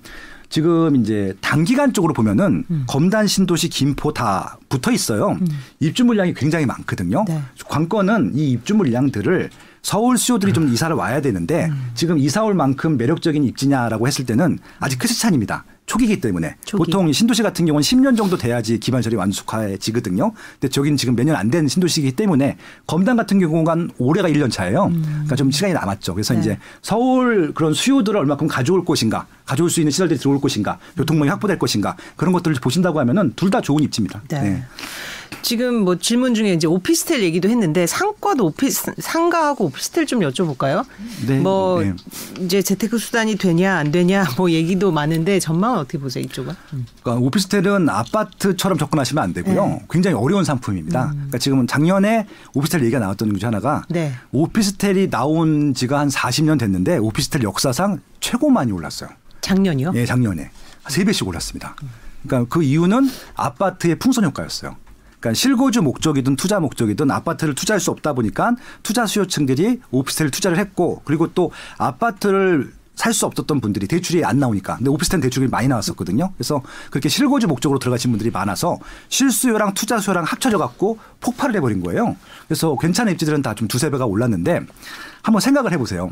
[0.49, 5.37] 지금 이제 단기간 쪽으로 보면은 검단 신도시 김포 다 붙어 있어요.
[5.79, 7.25] 입주 물량이 굉장히 많거든요.
[7.27, 7.41] 네.
[7.67, 9.49] 관건은 이 입주 물량들을
[9.81, 14.99] 서울 수요들이 좀 이사를 와야 되는데 지금 이사 올 만큼 매력적인 입지냐라고 했을 때는 아직
[14.99, 15.65] 크시 찬입니다.
[15.87, 16.83] 초기이기 때문에 초기.
[16.83, 20.33] 보통 신도시 같은 경우는 10년 정도 돼야지 기반시설이 완숙해지거든요.
[20.59, 24.91] 근데 저긴 지금 몇 년 안 된 신도시이기 때문에 검단 같은 경우가 올해가 1년 차예요.
[24.91, 26.13] 그러니까 좀 시간이 남았죠.
[26.13, 26.41] 그래서 네.
[26.41, 31.57] 이제 서울 그런 수요들을 얼마큼 가져올 것인가, 가져올 수 있는 시설들이 들어올 것인가, 교통망이 확보될
[31.57, 34.21] 것인가 그런 것들을 보신다고 하면은 둘 다 좋은 입지입니다.
[34.27, 34.41] 네.
[34.41, 34.63] 네.
[35.41, 40.85] 지금 뭐 질문 중에 이제 오피스텔 얘기도 했는데 상가도 오피스 상가하고 오피스텔 좀 여쭤볼까요?
[41.27, 41.93] 네, 뭐 네.
[42.39, 46.53] 이제 재테크 수단이 되냐 안 되냐 뭐 얘기도 많은데 전망은 어떻게 보세요 이쪽은?
[47.01, 49.65] 그러니까 오피스텔은 아파트처럼 접근하시면 안 되고요.
[49.65, 49.85] 네.
[49.89, 51.11] 굉장히 어려운 상품입니다.
[51.11, 54.13] 그러니까 지금은 작년에 오피스텔 얘기가 나왔던 것 중에 하나가 네.
[54.31, 59.09] 오피스텔이 나온 지가 한 40년 됐는데 오피스텔 역사상 최고 많이 올랐어요.
[59.41, 59.93] 작년이요?
[59.95, 60.51] 예, 작년에
[60.89, 61.75] 세 배씩 올랐습니다.
[62.23, 64.75] 그러니까 그 이유는 아파트의 풍선 효과였어요.
[65.19, 71.01] 그러니까 실거주 목적이든 투자 목적이든 아파트를 투자할 수 없다 보니까 투자 수요층들이 오피스텔 투자를 했고
[71.05, 76.31] 그리고 또 아파트를 살수 없었던 분들이 대출이 안 나오니까 근데 오피스텔 대출이 많이 나왔었거든요.
[76.35, 82.15] 그래서 그렇게 실거주 목적으로 들어가신 분들이 많아서 실수요랑 투자 수요랑 합쳐져 갖고 폭발을 해버린 거예요.
[82.47, 84.61] 그래서 괜찮은 입지들은 다 좀 두세 배가 올랐는데
[85.21, 86.09] 한번 생각을 해보세요.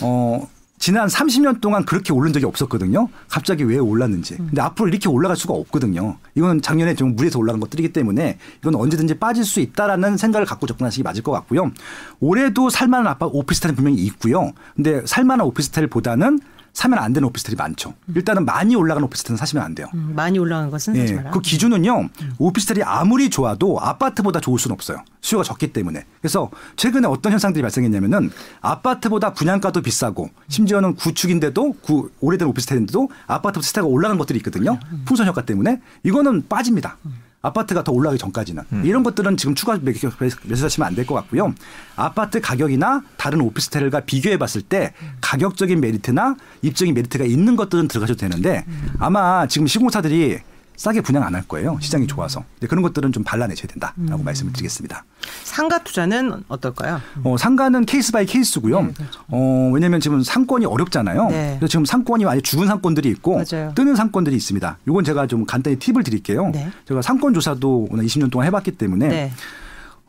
[0.00, 0.48] 어,
[0.82, 3.08] 지난 30년 동안 그렇게 오른 적이 없었거든요.
[3.28, 4.36] 갑자기 왜 올랐는지.
[4.36, 6.16] 근데 앞으로 이렇게 올라갈 수가 없거든요.
[6.34, 11.04] 이건 작년에 좀 물에서 올라간 것들이기 때문에 이건 언제든지 빠질 수 있다라는 생각을 갖고 접근하시기
[11.04, 11.70] 맞을 것 같고요.
[12.18, 14.50] 올해도 살만한 아파 오피스텔은 분명히 있고요.
[14.74, 16.40] 근데 살만한 오피스텔보다는
[16.72, 17.94] 사면 안 되는 오피스텔이 많죠.
[18.14, 19.88] 일단은 많이 올라간 오피스텔은 사시면 안 돼요.
[19.94, 21.30] 음, 많이 올라간 것은 마라.
[21.30, 22.08] 그 기준은요.
[22.38, 24.98] 오피스텔이 아무리 좋아도 아파트보다 좋을 수는 없어요.
[25.20, 26.04] 수요가 적기 때문에.
[26.20, 33.86] 그래서 최근에 어떤 현상들이 발생했냐면은 아파트보다 분양가도 비싸고 심지어는 구축인데도 구, 오래된 오피스텔인데도 아파트보다 시세가
[33.86, 34.78] 올라간 것들이 있거든요.
[35.04, 36.96] 풍선 효과 때문에 이거는 빠집니다.
[37.42, 38.82] 아파트가 더 올라가기 전까지는 음.
[38.84, 41.52] 이런 것들은 지금 추가 매수하시면 안 될 것 같고요.
[41.96, 48.64] 아파트 가격이나 다른 오피스텔과 비교해 봤을 때 가격적인 메리트나 입지적인 메리트가 있는 것들은 들어가셔도 되는데
[48.98, 50.38] 아마 지금 시공사들이
[50.82, 51.78] 싸게 분양 안 할 거예요.
[51.80, 52.42] 시장이 좋아서.
[52.56, 55.04] 근데 그런 것들은 좀 발라내셔야 된다라고 말씀을 드리겠습니다.
[55.44, 57.00] 상가 투자는 어떨까요?
[57.22, 58.82] 어, 상가는 case by case고요.
[58.82, 59.20] 네, 그렇죠.
[59.28, 61.28] 어, 왜냐면 지금 상권이 어렵잖아요.
[61.28, 61.54] 네.
[61.60, 63.72] 그래서 지금 상권이 많이 죽은 상권들이 있고 맞아요.
[63.76, 64.78] 뜨는 상권들이 있습니다.
[64.88, 66.50] 이건 제가 좀 간단히 팁을 드릴게요.
[66.52, 66.68] 네.
[66.88, 69.32] 제가 상권 조사도 오늘 20년 동안 해봤기 때문에 네.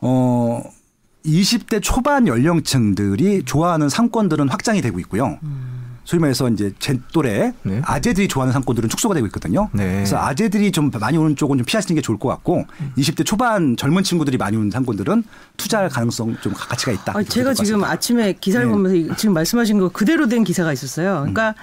[0.00, 0.60] 어,
[1.24, 5.38] 20대 초반 연령층들이 좋아하는 상권들은 확장이 되고 있고요.
[6.04, 7.80] 소위 말해서 이제 제 또래 네.
[7.84, 9.70] 아재들이 좋아하는 상권들은 축소가 되고 있거든요.
[9.72, 9.94] 네.
[9.94, 12.66] 그래서 아재들이 좀 많이 오는 쪽은 좀 피하시는 게 좋을 것 같고
[12.98, 15.24] 20대 초반 젊은 친구들이 많이 오는 상권들은
[15.56, 17.12] 투자할 가능성 좀 가치가 있다.
[17.16, 18.72] 아, 제가 지금 아침에 기사를 네.
[18.72, 21.14] 보면서 이- 지금 말씀하신 거 그대로 된 기사가 있었어요.
[21.20, 21.54] 그러니까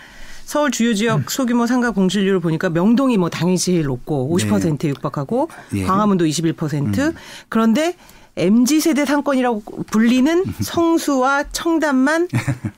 [0.43, 5.83] 서울 주요 지역 소규모 상가 공실률을 보니까 명동이 뭐 당연히 제일 높고 50%에 육박하고 예.
[5.85, 7.13] 광화문도 21%.
[7.47, 7.95] 그런데
[8.38, 12.27] MZ 세대 상권이라고 불리는 성수와 청담만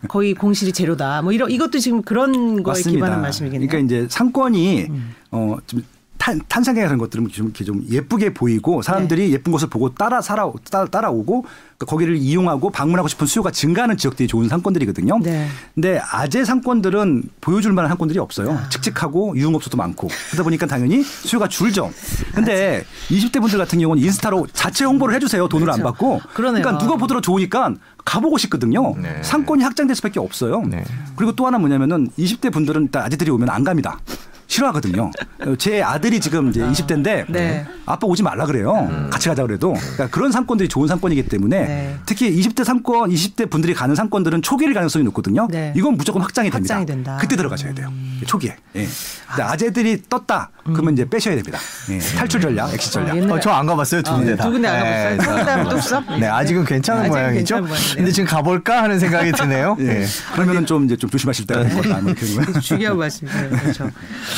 [0.08, 1.22] 거의 공실이 제로다.
[1.22, 3.68] 뭐 이런 이것도 지금 그런 거에 기반한 말씀이겠네요.
[3.68, 3.70] 음.
[3.70, 4.88] 그러니까 이제 상권이
[5.32, 5.84] 어, 좀
[6.24, 9.34] 탄, 탄생해 그런 것들은 좀 이렇게 좀 예쁘게 보이고 사람들이 네.
[9.34, 14.30] 예쁜 것을 보고 따라 살아 따라, 따라오고 그러니까 거기를 이용하고 방문하고 싶은 수요가 증가하는 지역들이
[14.30, 15.20] 좋은 상권들이거든요.
[15.20, 15.50] 네.
[15.76, 18.54] 근데 아재 상권들은 보여줄 만한 상권들이 없어요.
[18.54, 18.70] 아.
[18.70, 21.92] 칙칙하고 유흥업소도 많고 그러다 보니까 당연히 수요가 줄죠.
[22.34, 25.50] 근데 20대 분들 같은 경우는 인스타로 자체 홍보를 해주세요.
[25.50, 25.92] 돈을 안 그렇죠.
[25.92, 26.22] 받고.
[26.34, 26.64] 그러네요.
[26.64, 27.74] 러니까 누가 보더라도 좋으니까
[28.06, 28.96] 가보고 싶거든요.
[28.96, 29.22] 네.
[29.24, 30.62] 상권이 확장될 수밖에 없어요.
[30.62, 30.86] 네.
[31.18, 34.00] 그리고 또 하나 뭐냐면은 20대 분들은 일단 아재들이 오면 안 갑니다.
[34.48, 35.12] 싫어하거든요.
[35.58, 37.66] 제 아들이 지금 이제 20대인데 네.
[37.86, 39.08] 아빠 오지 말라 그래요.
[39.12, 39.74] 같이 가자 그래도.
[39.74, 41.96] 그러니까 그런 상권들이 좋은 상권이기 때문에 네.
[42.06, 45.48] 특히 20대 상권, 20대 분들이 가는 상권들은 초기일 가능성이 높거든요.
[45.50, 45.74] 네.
[45.76, 46.76] 이건 무조건 확장이 됩니다.
[46.76, 47.16] 확장이 된다.
[47.16, 47.18] 음.
[47.20, 47.92] 그때 들어가셔야 돼요.
[48.26, 48.56] 초기에.
[48.76, 48.88] 예.
[49.28, 50.50] 근데 아재들이 떴다.
[50.64, 51.60] 그러면 이제 빼셔야 됩니다.
[51.90, 52.00] 예.
[52.00, 53.18] 탈출 전략, 엑시 전략.
[53.30, 54.44] 어, 어, 저안 가봤어요 두 군데 다.
[54.46, 55.70] 두 군데 안 네, 가봤어요?
[55.70, 56.20] 뚝섬?
[56.20, 57.56] 네, 아직은 괜찮은 아직은 모양이죠.
[57.56, 57.96] 괜찮은.
[57.96, 59.76] 근데 지금 가볼까 하는 생각이 드네요.
[59.80, 59.84] 예.
[59.84, 60.06] 네.
[60.34, 62.16] 그러면은 좀 이제 좀 조심하실 때가 그런
[62.54, 62.60] 거.
[62.62, 63.50] 중요한 말씀이에요.
[63.50, 63.90] 그렇죠.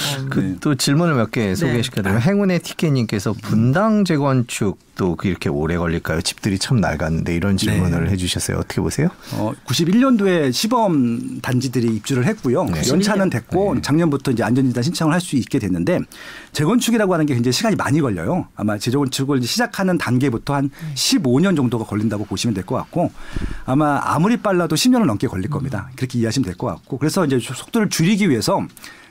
[0.05, 6.21] 어, 그또 질문을 몇 개 소개시켜드리면 행운의 티켓님께서 분당 재건축도 이렇게 오래 걸릴까요?
[6.21, 8.57] 집들이 참 낡았는데 이런 질문을 해주셨어요.
[8.57, 9.09] 어떻게 보세요?
[9.33, 12.65] 어, 91년도에 시범 단지들이 입주를 했고요.
[12.65, 12.81] 네.
[12.87, 15.99] 연차는 됐고 작년부터 이제 안전진단 신청을 할 수 있게 됐는데
[16.53, 18.47] 재건축이라고 하는 게 굉장히 시간이 많이 걸려요.
[18.55, 23.11] 아마 재건축을 시작하는 단계부터 한 15년 정도가 걸린다고 보시면 될 것 같고
[23.65, 25.89] 아마 아무리 빨라도 10년은 넘게 걸릴 겁니다.
[25.95, 28.65] 그렇게 이해하시면 될 것 같고 그래서 이제 속도를 줄이기 위해서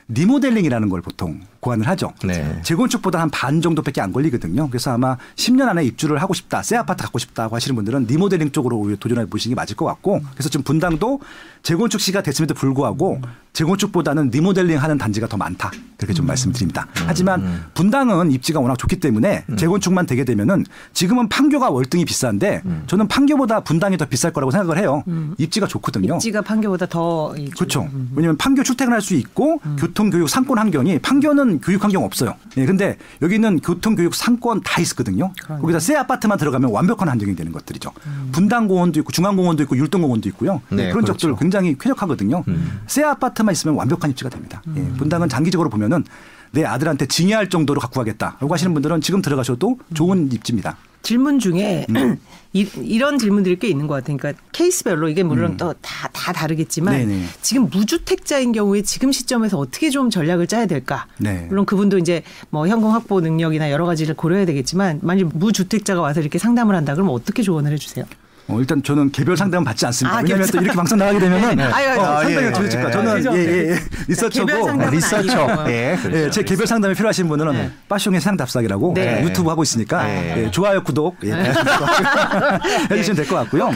[0.08, 2.12] 리모델링이라는 걸 보통 고안을 하죠.
[2.24, 2.60] 네.
[2.62, 4.68] 재건축보다 한 반 정도밖에 안 걸리거든요.
[4.68, 8.76] 그래서 아마 10년 안에 입주를 하고 싶다, 새 아파트 갖고 싶다고 하시는 분들은 리모델링 쪽으로
[8.78, 11.20] 오히려 도전해 보시는 게 맞을 것 같고, 그래서 지금 분당도
[11.62, 13.20] 재건축 시가 됐음에도 불구하고
[13.54, 15.70] 재건축보다는 리모델링 하는 단지가 더 많다.
[15.96, 16.86] 그렇게 좀 말씀드립니다.
[17.06, 23.60] 하지만 분당은 입지가 워낙 좋기 때문에 재건축만 되게 되면은 지금은 판교가 월등히 비싼데 저는 판교보다
[23.60, 25.02] 분당이 더 비쌀 거라고 생각을 해요.
[25.38, 26.16] 입지가 좋거든요.
[26.16, 27.88] 입지가 판교보다 더 이- 그렇죠.
[28.14, 32.34] 왜냐하면 판교 출퇴근할 수 있고 교통, 교육, 상권 환경이 판교는 교육 환경 없어요.
[32.56, 35.32] 예, 근데 여기는 교통, 교육, 상권 다 있거든요.
[35.42, 35.62] 그러네요.
[35.62, 37.92] 거기다 새 아파트만 들어가면 완벽한 환경이 되는 것들이죠.
[38.32, 40.60] 분당공원도 있고 중앙공원도 있고 율동공원도 있고요.
[40.70, 41.14] 네, 그런 그렇죠.
[41.14, 42.44] 적들 굉장히 쾌적하거든요.
[42.86, 44.62] 새 아파트만 있으면 완벽한 입지가 됩니다.
[44.76, 46.04] 예, 분당은 장기적으로 보면은
[46.52, 50.76] 내 아들한테 징여할 정도로 갖고 가겠다라고 하시는 분들은 지금 들어가셔도 좋은 입지입니다.
[51.04, 52.18] 질문 중에 음.
[52.52, 54.16] 이, 런 질문들이 꽤 있는 것 같아요.
[54.16, 57.08] 그러니까 케이스별로 이게 물론 또다 다 다르겠지만 음.
[57.08, 57.24] 네네.
[57.42, 61.06] 지금 무주택자인 경우에 지금 시점에서 어떻게 좀 전략을 짜야 될까?
[61.18, 61.46] 네.
[61.48, 66.38] 물론 그분도 이제 뭐 현금 확보 능력이나 여러 가지를 고려해야 되겠지만 만약 무주택자가 와서 이렇게
[66.38, 68.04] 상담을 한다 그러면 어떻게 조언을 해주세요?
[68.46, 70.18] 어, 일단 저는 개별 상담은 받지 않습니다.
[70.18, 71.62] 아, 왜냐하면 또 이렇게 방송 나가게 되면은 네.
[71.64, 73.24] 아유, 어, 아, 상당히 예, 조직과 예, 저는?
[73.34, 73.74] 예, 예, 예.
[73.74, 73.78] 개별
[74.08, 75.44] 리서처고 상담은 리서처.
[75.46, 75.70] 아니고.
[75.70, 76.18] 예, 그렇죠.
[76.18, 77.70] 예, 제 개별 상담이 필요하신 분들은 네.
[77.88, 79.22] 빠숑의 세상 답사기라고 네.
[79.24, 80.44] 유튜브 하고 있으니까 네.
[80.44, 81.32] 예, 좋아요, 구독 예,
[82.90, 83.70] 해주시면 될 것 같고요.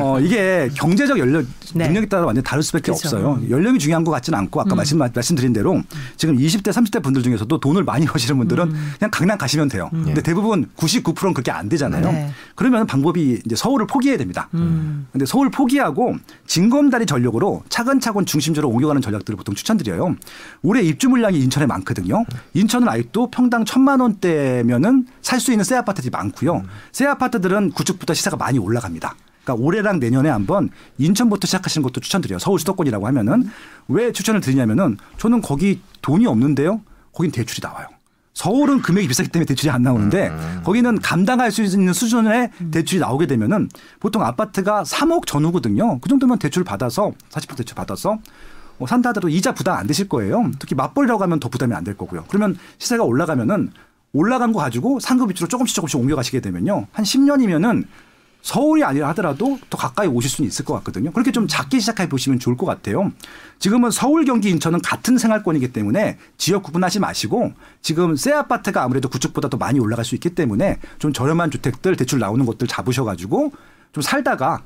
[0.00, 1.86] 어, 이게 경제적 연령 네.
[1.86, 3.08] 능력에 따라 완전 히 다를 수밖에 그렇죠.
[3.08, 3.40] 없어요.
[3.50, 5.80] 연령이 중요한 것 같지는 않고 아까 말씀 말씀드린 대로
[6.16, 9.88] 지금 20대, 30대 분들 중에서도 돈을 많이 버시는 분들은 그냥 강남 가시면 돼요.
[9.90, 12.12] 근데 대부분 99%는 그렇게 안 되잖아요.
[12.12, 12.30] 네.
[12.54, 14.48] 그러면 방법이 이제 서울을 포기해야 됩니다.
[14.50, 16.16] 근데 서울 포기하고
[16.46, 20.16] 징검다리 전력으로 차근차근 중심지로 옮겨가는 전략들을 보통 추천드려요.
[20.62, 22.24] 올해 입주 물량이 인천에 많거든요.
[22.54, 26.62] 인천은 아직도 평당 천만 원대면은 살 수 있는 새 아파트들이 많고요.
[26.92, 29.14] 새 아파트들은 구축부터 시세가 많이 올라갑니다.
[29.44, 32.38] 그러니까 올해랑 내년에 한번 인천부터 시작하시는 것도 추천드려요.
[32.40, 33.48] 서울 수도권이라고 하면은
[33.86, 36.80] 왜 추천을 드리냐면은 저는 거기 돈이 없는데요.
[37.12, 37.86] 거긴 대출이 나와요.
[38.40, 40.30] 서울은 금액이 비싸기 때문에 대출이 안 나오는데
[40.62, 45.98] 거기는 감당할 수 있는 수준의 대출이 나오게 되면은 보통 아파트가 3억 전후거든요.
[46.00, 48.18] 그 정도면 대출 받아서 40% 대출 받아서
[48.76, 50.50] 뭐 산다 하더라도 이자 부담 안 되실 거예요.
[50.58, 52.24] 특히 맞벌이라고 하면 더 부담이 안 될 거고요.
[52.28, 53.70] 그러면 시세가 올라가면은
[54.12, 56.88] 올라간 거 가지고 상급 입지로 조금씩 조금씩 옮겨가시게 되면요.
[56.92, 57.84] 한 10년이면은
[58.46, 61.10] 서울이 아니라 하더라도 더 가까이 오실 수는 있을 것 같거든요.
[61.10, 63.10] 그렇게 좀 작게 시작해 보시면 좋을 것 같아요.
[63.58, 69.48] 지금은 서울, 경기, 인천은 같은 생활권이기 때문에 지역 구분하지 마시고 지금 새 아파트가 아무래도 구축보다
[69.48, 73.50] 더 많이 올라갈 수 있기 때문에 좀 저렴한 주택들 대출 나오는 것들 잡으셔가지고
[73.92, 74.62] 좀 살다가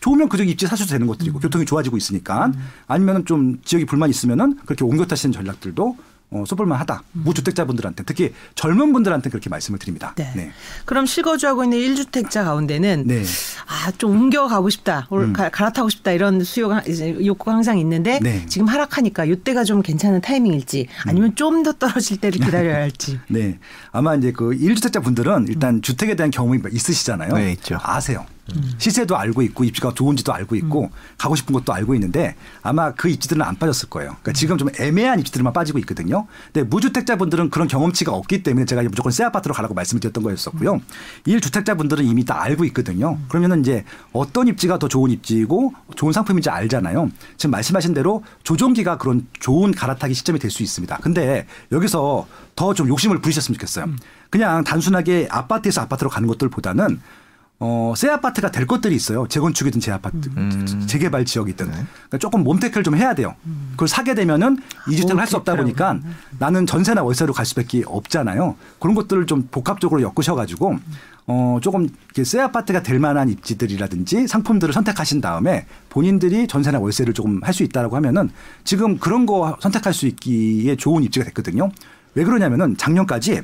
[0.00, 2.52] 좋으면 그저 입지 사셔도 되는 것들이고 교통이 좋아지고 있으니까
[2.86, 5.96] 아니면은 좀 지역이 불만 있으면은 그렇게 옮겨 타시는 전략들도
[6.34, 7.04] 어, 써볼만 하다.
[7.12, 10.14] 무주택자분들한테 특히 젊은 분들한테 그렇게 말씀을 드립니다.
[10.16, 10.32] 네.
[10.34, 10.50] 네.
[10.84, 13.22] 그럼 실거주하고 있는 1주택자 가운데는 네.
[13.66, 15.06] 아, 좀 옮겨 가고 싶다.
[15.12, 15.32] 음.
[15.32, 16.10] 갈아타고 싶다.
[16.10, 18.44] 이런 수요가 이제 욕구가 항상 있는데 네.
[18.46, 21.34] 지금 하락하니까 이때가 좀 괜찮은 타이밍일지 아니면 음.
[21.36, 23.20] 좀더 떨어질 때를 기다려야 할지.
[23.28, 23.60] 네.
[23.92, 25.82] 아마 이제 그 1주택자 분들은 일단 음.
[25.82, 27.32] 주택에 대한 경험이 있으시잖아요.
[27.34, 27.78] 네, 있죠.
[27.80, 28.26] 아세요.
[28.54, 28.74] 음.
[28.78, 30.88] 시세도 알고 있고 입지가 좋은지도 알고 있고 음.
[31.18, 34.10] 가고 싶은 것도 알고 있는데 아마 그 입지들은 안 빠졌을 거예요.
[34.22, 34.34] 그러니까 음.
[34.34, 36.26] 지금 좀 애매한 입지들만 빠지고 있거든요.
[36.52, 40.80] 근데 무주택자분들은 그런 경험치가 없기 때문에 제가 무조건 새 아파트로 가라고 말씀을 드렸던 거였었고요.
[41.26, 43.18] 일주택자분들은 이미 다 알고 있거든요.
[43.28, 47.10] 그러면은 이제 어떤 입지가 더 좋은 입지이고 좋은 상품인지 알잖아요.
[47.36, 50.98] 지금 말씀하신 대로 조정기가 그런 좋은 갈아타기 시점이 될 수 있습니다.
[50.98, 53.86] 근데 여기서 더 좀 욕심을 부리셨으면 좋겠어요.
[54.30, 57.00] 그냥 단순하게 아파트에서 아파트로 가는 것들보다는
[57.66, 59.26] 어, 새 아파트가 될 것들이 있어요.
[59.26, 60.84] 재건축이든 재 아파트, 음.
[60.86, 61.64] 재개발 지역이든.
[61.66, 61.72] 네.
[61.72, 63.34] 그러니까 조금 몸태클 좀 해야 돼요.
[63.46, 63.68] 음.
[63.72, 64.58] 그걸 사게 되면은
[64.90, 66.14] 이주택을 할 수 없다 보니까 음.
[66.38, 68.56] 나는 전세나 월세로 갈 수밖에 없잖아요.
[68.78, 70.76] 그런 것들을 좀 복합적으로 엮으셔가지고
[71.26, 71.88] 어, 조금
[72.22, 77.96] 새 아파트가 될 만한 입지들이라든지 상품들을 선택하신 다음에 본인들이 전세나 월세를 조금 할 수 있다라고
[77.96, 78.28] 하면은
[78.64, 81.70] 지금 그런 거 선택할 수 있기에 좋은 입지가 됐거든요.
[82.14, 83.40] 왜 그러냐면은 작년까지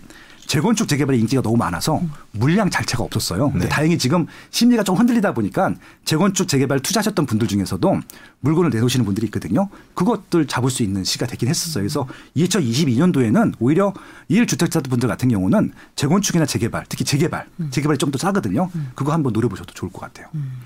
[0.51, 3.53] 재건축 재개발의 인기가 너무 많아서 물량 자체가 없었어요.
[3.53, 3.69] 근데 네.
[3.69, 5.73] 다행히 지금 심리가 좀 흔들리다 보니까
[6.05, 8.01] 재건축 재개발 투자하셨던 분들 중에서도
[8.41, 9.69] 물건을 내놓으시는 분들이 있거든요.
[9.95, 11.83] 그것들 잡을 수 있는 시가 되긴 했었어요.
[11.83, 13.95] 그래서 2022년도에는 오히려
[14.29, 17.69] 1주택자 분들 같은 경우는 재건축이나 재개발, 특히 재개발, 음.
[17.71, 18.71] 재개발이 좀 더 싸거든요.
[18.75, 18.91] 음.
[18.97, 20.27] 그거 한번 노려보셔도 좋을 것 같아요.
[20.35, 20.63] 음.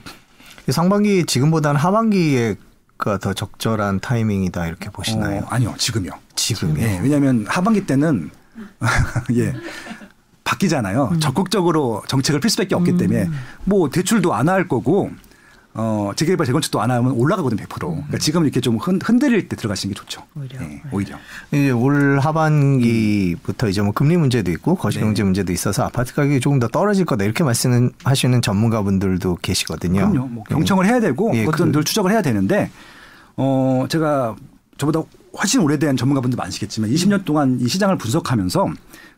[0.70, 2.54] 상반기 지금보다는 하반기에
[2.96, 5.42] 더 적절한 타이밍이다 이렇게 보시나요?
[5.42, 6.10] 어, 아니요, 지금요.
[6.36, 6.80] 지금요.
[6.80, 8.30] 예, 왜냐하면 하반기 때는
[9.36, 9.54] 예.
[10.44, 11.10] 바뀌잖아요.
[11.12, 11.20] 음.
[11.20, 12.96] 적극적으로 정책을 필 수밖에 없기 음.
[12.98, 13.28] 때문에
[13.64, 15.10] 뭐 대출도 안 할 거고
[15.76, 17.78] 어, 재개발 재건축도 안 하면 올라가거든 100%.
[17.80, 20.22] 그러니까 지금 이렇게 좀 흔, 흔들릴 때 들어가시는 게 좋죠.
[20.38, 20.60] 오히려.
[20.60, 21.16] 네, 오히려.
[21.50, 25.24] 이제 올 하반기부터 이제 뭐 금리 문제도 있고 거시경제 네.
[25.24, 30.10] 문제도 있어서 아파트 가격이 조금 더 떨어질 거다 이렇게 말씀하시는 전문가분들도 계시거든요.
[30.10, 30.28] 그럼요.
[30.28, 32.70] 뭐 경청을 해야 되고 예, 그것도 그, 늘 추적을 해야 되는데
[33.36, 34.36] 어, 제가
[34.78, 35.02] 저보다
[35.38, 38.68] 훨씬 오래된 전문가분들 많으시겠지만 20년 동안 이 시장을 분석하면서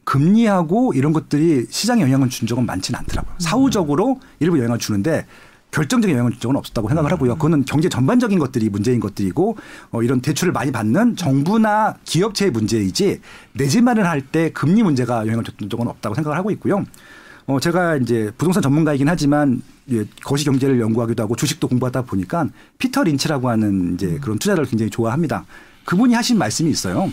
[0.04, 3.34] 금리하고 이런 것들이 시장에 영향을 준 적은 많지는 않더라고요.
[3.34, 3.40] 음.
[3.40, 5.26] 사후적으로 일부 영향을 주는데
[5.72, 7.32] 결정적인 영향을 준 적은 없었다고 생각을 하고요.
[7.32, 7.34] 음.
[7.34, 9.56] 그거는 경제 전반적인 것들이 문제인 것들이고
[9.90, 13.20] 어, 이런 대출을 많이 받는 정부나 기업체의 문제이지
[13.52, 16.84] 내 집 마련할 때 금리 문제가 영향을 줬던 적은 없다고 생각을 하고 있고요.
[17.46, 23.04] 어, 제가 이제 부동산 전문가이긴 하지만 예, 거시 경제를 연구하기도 하고 주식도 공부하다 보니까 피터
[23.04, 24.20] 린치라고 하는 이제 음.
[24.20, 25.44] 그런 투자를 굉장히 좋아합니다.
[25.84, 27.10] 그분이 하신 말씀이 있어요.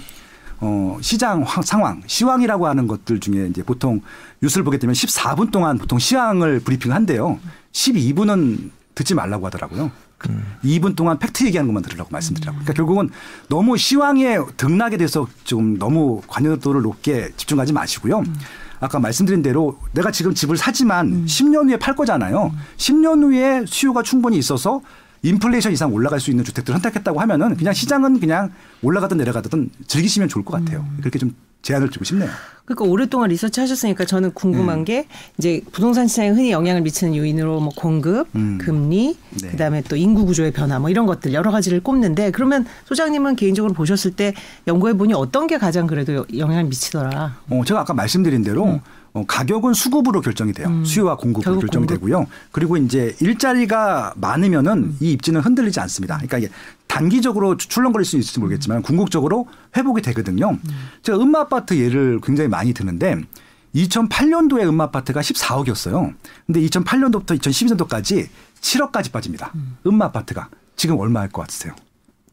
[0.59, 4.01] 어, 시장 상황, 시황이라고 하는 것들 중에 이제 보통
[4.41, 7.39] 뉴스를 보게 되면 14분 동안 보통 시황을 브리핑 한대요.
[7.73, 9.91] 12분은 듣지 말라고 하더라고요.
[10.29, 10.43] 음.
[10.63, 12.59] 2분 동안 팩트 얘기하는 것만 들으라고 말씀드리라고.
[12.59, 13.09] 그러니까 결국은
[13.49, 18.19] 너무 시황의 등락에 대해서 좀 너무 관여도를 높게 집중하지 마시고요.
[18.19, 18.35] 음.
[18.83, 21.25] 아까 말씀드린 대로 내가 지금 집을 사지만 음.
[21.25, 22.51] 10년 후에 팔 거잖아요.
[22.53, 22.59] 음.
[22.75, 24.81] 10년 후에 수요가 충분히 있어서
[25.21, 30.43] 인플레이션 이상 올라갈 수 있는 주택들을 선택했다고 하면은 그냥 시장은 그냥 올라가든 내려가든 즐기시면 좋을
[30.43, 30.81] 것 같아요.
[30.81, 30.97] 음.
[30.99, 31.33] 그렇게 좀
[31.63, 32.29] 제안을 드리고 싶네요.
[32.65, 34.85] 그러니까 오랫동안 리서치 하셨으니까 저는 궁금한 음.
[34.85, 35.07] 게
[35.37, 38.57] 이제 부동산 시장에 흔히 영향을 미치는 요인으로 뭐 공급, 음.
[38.61, 39.49] 금리, 네.
[39.49, 44.11] 그다음에 또 인구 구조의 변화 뭐 이런 것들 여러 가지를 꼽는데 그러면 소장님은 개인적으로 보셨을
[44.11, 44.33] 때
[44.67, 47.37] 연구해 보니 어떤 게 가장 그래도 영향을 미치더라?
[47.49, 48.79] 어, 제가 아까 말씀드린 대로 음.
[49.13, 50.67] 어, 가격은 수급으로 결정이 돼요.
[50.69, 50.83] 음.
[50.85, 51.85] 수요와 공급으로 결정이.
[51.85, 52.25] 되고요.
[52.51, 54.97] 그리고 이제 일자리가 많으면은 음.
[54.99, 56.15] 이 입지는 흔들리지 않습니다.
[56.15, 56.49] 그러니까 이게
[56.87, 58.81] 단기적으로 출렁거릴 수 있을지 모르겠지만 음.
[58.81, 59.47] 궁극적으로
[59.77, 60.51] 회복이 되거든요.
[60.51, 60.89] 음.
[61.03, 63.21] 제가 음마 아파트 예를 굉장히 많이 드는데
[63.75, 66.13] 2008년도에 음마 아파트가 14억이었어요.
[66.47, 68.27] 근데 2008년도부터 2012년도까지
[68.61, 69.51] 7억까지 빠집니다.
[69.55, 69.77] 음.
[69.85, 71.73] 음마 아파트가 지금 얼마일 것 같으세요?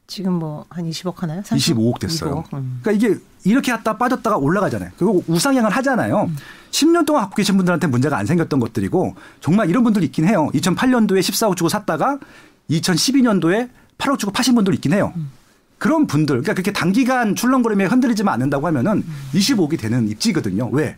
[0.06, 1.42] 지금 뭐 한 20억 하나요?
[1.42, 2.42] 25억 됐어요.
[2.50, 2.54] 25억.
[2.54, 2.80] 음.
[2.82, 4.90] 그러니까 이게 이렇게 갔다 빠졌다가 올라가잖아요.
[4.96, 6.24] 그리고 우상향을 하잖아요.
[6.28, 6.36] 음.
[6.70, 10.50] 10년 동안 갖고 계신 분들한테 문제가 안 생겼던 것들이고 정말 이런 분들 있긴 해요.
[10.54, 12.18] 2008년도에 14억 주고 샀다가
[12.70, 13.68] 2012년도에
[13.98, 15.12] 8억 주고 파신 분들 있긴 해요.
[15.16, 15.30] 음.
[15.78, 19.76] 그런 분들, 그러니까 그렇게 단기간 출렁거림에 흔들리지만 않는다고 하면은 25억이 음.
[19.78, 20.68] 되는 입지거든요.
[20.72, 20.96] 왜?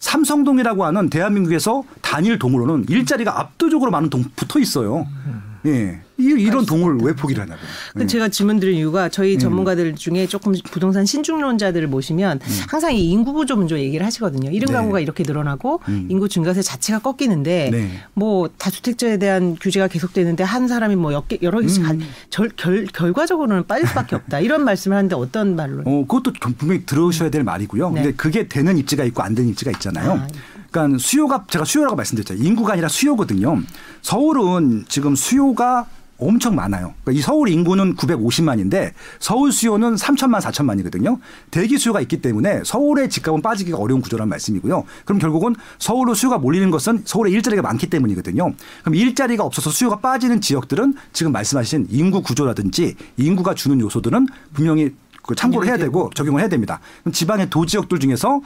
[0.00, 5.06] 삼성동이라고 하는 대한민국에서 단일 동으로는 일자리가 압도적으로 많은 동 붙어 있어요.
[5.26, 5.47] 음.
[5.66, 6.00] 예.
[6.20, 7.60] 이- 이런 동을 왜 포기를 하냐고.
[7.92, 9.38] 근데 제가 질문 드린 이유가 저희 음.
[9.38, 14.50] 전문가들 중에 조금 부동산 신중론자들을 모시면 항상 이 인구 구조 문제 얘기를 하시거든요.
[14.50, 14.72] 이름 음.
[14.72, 14.78] 네.
[14.78, 16.08] 가구가 이렇게 늘어나고 음.
[16.10, 17.90] 인구 증가세 자체가 꺾이는데 네.
[18.14, 22.00] 뭐 다주택자에 대한 규제가 계속되는데 한 사람이 뭐 여- 여러 개씩 가- 음.
[22.30, 24.40] 절, 결, 결과적으로는 빠질 수밖에 없다.
[24.40, 25.82] 이런 말씀을 하는데 어떤 말로?
[25.84, 27.90] 어, 그것도 좀 분명히 들어오셔야 될 말이고요.
[27.90, 28.02] 네.
[28.02, 30.12] 근데 그게 되는 입지가 있고 안 되는 입지가 있잖아요.
[30.12, 30.26] 아.
[30.70, 32.44] 그러니까 수요가 제가 수요라고 말씀드렸잖아요.
[32.44, 33.62] 인구가 아니라 수요거든요.
[34.02, 35.86] 서울은 지금 수요가
[36.18, 36.94] 엄청 많아요.
[37.02, 41.18] 그러니까 이 서울 인구는 950만인데 서울 수요는 3천만 4천만이거든요.
[41.50, 44.84] 대기 수요가 있기 때문에 서울의 집값은 빠지기가 어려운 구조란 말씀이고요.
[45.04, 48.52] 그럼 결국은 서울로 수요가 몰리는 것은 서울에 일자리가 많기 때문이거든요.
[48.82, 54.92] 그럼 일자리가 없어서 수요가 빠지는 지역들은 지금 말씀하신 인구 구조라든지 인구가 주는 요소들은 분명히
[55.22, 56.80] 그 참고를 해야 되고 적용을 해야 됩니다.
[57.12, 58.40] 지방의 도지역들 중에서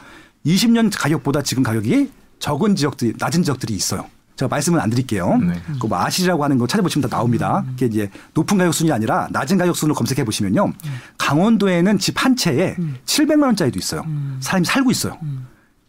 [0.46, 4.06] 20년 가격보다 지금 가격이 적은 지역들이 낮은 지역들이 있어요.
[4.36, 5.36] 제가 말씀은 안 드릴게요.
[5.36, 5.62] 네.
[5.80, 7.64] 그뭐 아시라고 하는 거 찾아보시면 다 나옵니다.
[7.70, 10.72] 그게 이제 높은 가격 순이 아니라 낮은 가격 순으로 검색해 보시면요.
[11.18, 14.04] 강원도에는 집 한 채에 700만 원짜리도 있어요.
[14.40, 15.18] 사람이 살고 있어요.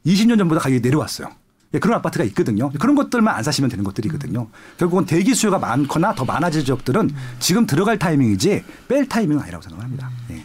[0.06, 1.30] 20년 전보다 가격이 내려왔어요.
[1.76, 2.70] 예, 그런 아파트가 있거든요.
[2.72, 4.48] 그런 것들만 안 사시면 되는 것들이거든요.
[4.78, 10.12] 결국은 대기 수요가 많거나 더 많아질 지역들은 지금 들어갈 타이밍이지 뺄 타이밍은 아니라고 생각합니다.
[10.32, 10.44] 예.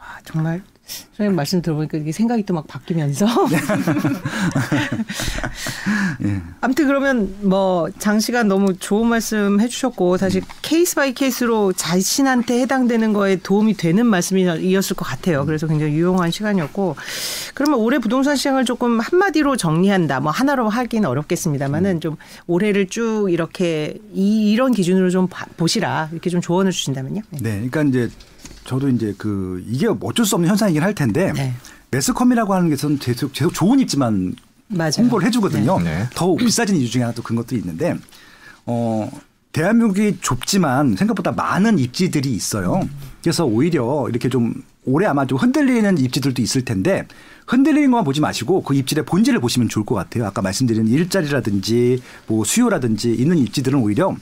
[0.00, 0.62] 아, 정말
[1.16, 3.26] 선생님 말씀 들어보니까 이게 생각이 또 막 바뀌면서
[6.24, 6.40] 예.
[6.60, 13.36] 아무튼 그러면 뭐 장시간 너무 좋은 말씀 해주셨고 사실 case by case로 자신한테 해당되는 거에
[13.36, 15.44] 도움이 되는 말씀이었을 것 같아요.
[15.46, 16.96] 그래서 굉장히 유용한 시간이었고
[17.54, 20.20] 그러면 올해 부동산 시장을 조금 한마디로 정리한다.
[20.20, 22.16] 뭐 하나로 하기는 어렵겠습니다만은 좀
[22.46, 27.20] 올해를 쭉 이렇게 이, 이런 기준으로 좀 봐- 보시라 이렇게 좀 조언을 주신다면요.
[27.30, 27.38] 네.
[27.42, 28.10] 네, 그러니까 이제
[28.64, 31.54] 저도 이제 그 이게 어쩔 수 없는 현상이긴 할 텐데 네.
[31.90, 34.34] 매스컴이라고 하는 게선 계속, 계속 좋은 입지만
[34.68, 34.92] 맞아요.
[34.98, 35.78] 홍보를 해주거든요.
[35.80, 35.98] 네.
[35.98, 36.08] 네.
[36.14, 37.96] 더 비싸진 이유 중에 하나 또 그런 것들이 있는데
[38.66, 39.10] 어
[39.52, 42.88] 대한민국이 좁지만 생각보다 많은 입지들이 있어요.
[43.22, 47.06] 그래서 오히려 이렇게 좀 올해 아마 좀 흔들리는 입지들도 있을 텐데
[47.46, 50.26] 흔들리는 것만 보지 마시고 그 입지의 본질을 보시면 좋을 것 같아요.
[50.26, 54.16] 아까 말씀드린 일자리라든지 뭐 수요라든지 있는 입지들은 오히려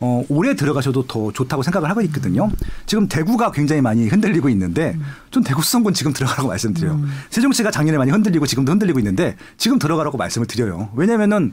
[0.00, 2.50] 어, 올해 들어가셔도 더 좋다고 생각을 하고 있거든요.
[2.86, 4.98] 지금 대구가 굉장히 많이 흔들리고 있는데
[5.30, 7.00] 전 대구 수성군 지금 들어가라고 말씀드려요.
[7.30, 10.90] 세종시가 작년에 많이 흔들리고 지금도 흔들리고 있는데 지금 들어가라고 말씀을 드려요.
[10.94, 11.52] 왜냐면은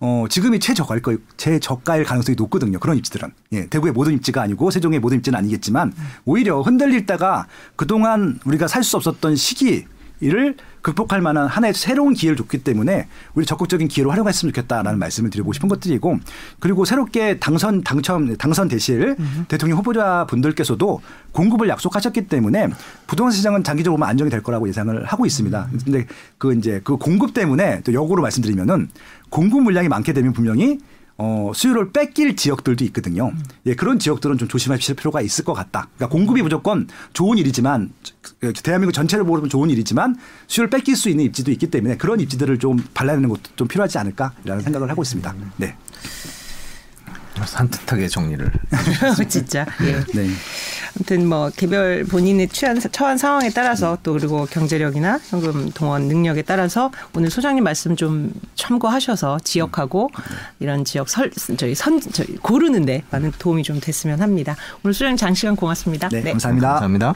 [0.00, 2.78] 어, 지금이 최저가일 거, 최저가일 가능성이 높거든요.
[2.78, 3.32] 그런 입지들은.
[3.52, 5.92] 예, 대구의 모든 입지가 아니고 세종의 모든 입지는 아니겠지만
[6.24, 9.86] 오히려 흔들릴 때가 그동안 우리가 살 수 없었던 시기
[10.20, 15.52] 이를 극복할 만한 하나의 새로운 기회를 줬기 때문에 우리 적극적인 기회로 활용했으면 좋겠다라는 말씀을 드리고
[15.52, 16.18] 싶은 것들이고
[16.60, 19.16] 그리고 새롭게 당선 당첨 당선 되실
[19.48, 21.00] 대통령 후보자 분들께서도
[21.32, 22.68] 공급을 약속하셨기 때문에
[23.06, 25.68] 부동산 시장은 장기적으로 보면 안정이 될 거라고 예상을 하고 있습니다.
[25.84, 26.06] 근데
[26.38, 28.88] 그 이제 그 공급 때문에 또 역으로 말씀드리면은
[29.30, 30.78] 공급 물량이 많게 되면 분명히
[31.20, 33.32] 어, 수요를 뺏길 지역들도 있거든요.
[33.66, 35.88] 예, 그런 지역들은 좀 조심하실 필요가 있을 것 같다.
[35.96, 37.92] 그러니까 공급이 무조건 좋은 일이지만
[38.40, 40.16] 그 대한민국 전체를 보면 좋은 일이지만
[40.46, 44.62] 수요를 뺏길 수 있는 입지도 있기 때문에 그런 입지들을 좀 발라내는 것도 좀 필요하지 않을까라는
[44.62, 45.34] 생각을 하고 있습니다.
[45.56, 45.76] 네.
[47.46, 48.50] 산뜻하게 정리를.
[49.28, 49.66] 진짜.
[49.82, 50.04] 예.
[50.14, 50.28] 네.
[50.96, 56.90] 아무튼 뭐 개별 본인의 취한 처한 상황에 따라서 또 그리고 경제력이나 현금 동원 능력에 따라서
[57.14, 60.10] 오늘 소장님 말씀 좀 참고하셔서 지역하고
[60.58, 64.56] 이런 지역 설 저희 선 저희 고르는데 많은 도움이 좀 됐으면 합니다.
[64.82, 66.08] 오늘 소장님 장시간 고맙습니다.
[66.08, 66.68] 네, 감사합니다.
[66.68, 67.14] 감사합니다.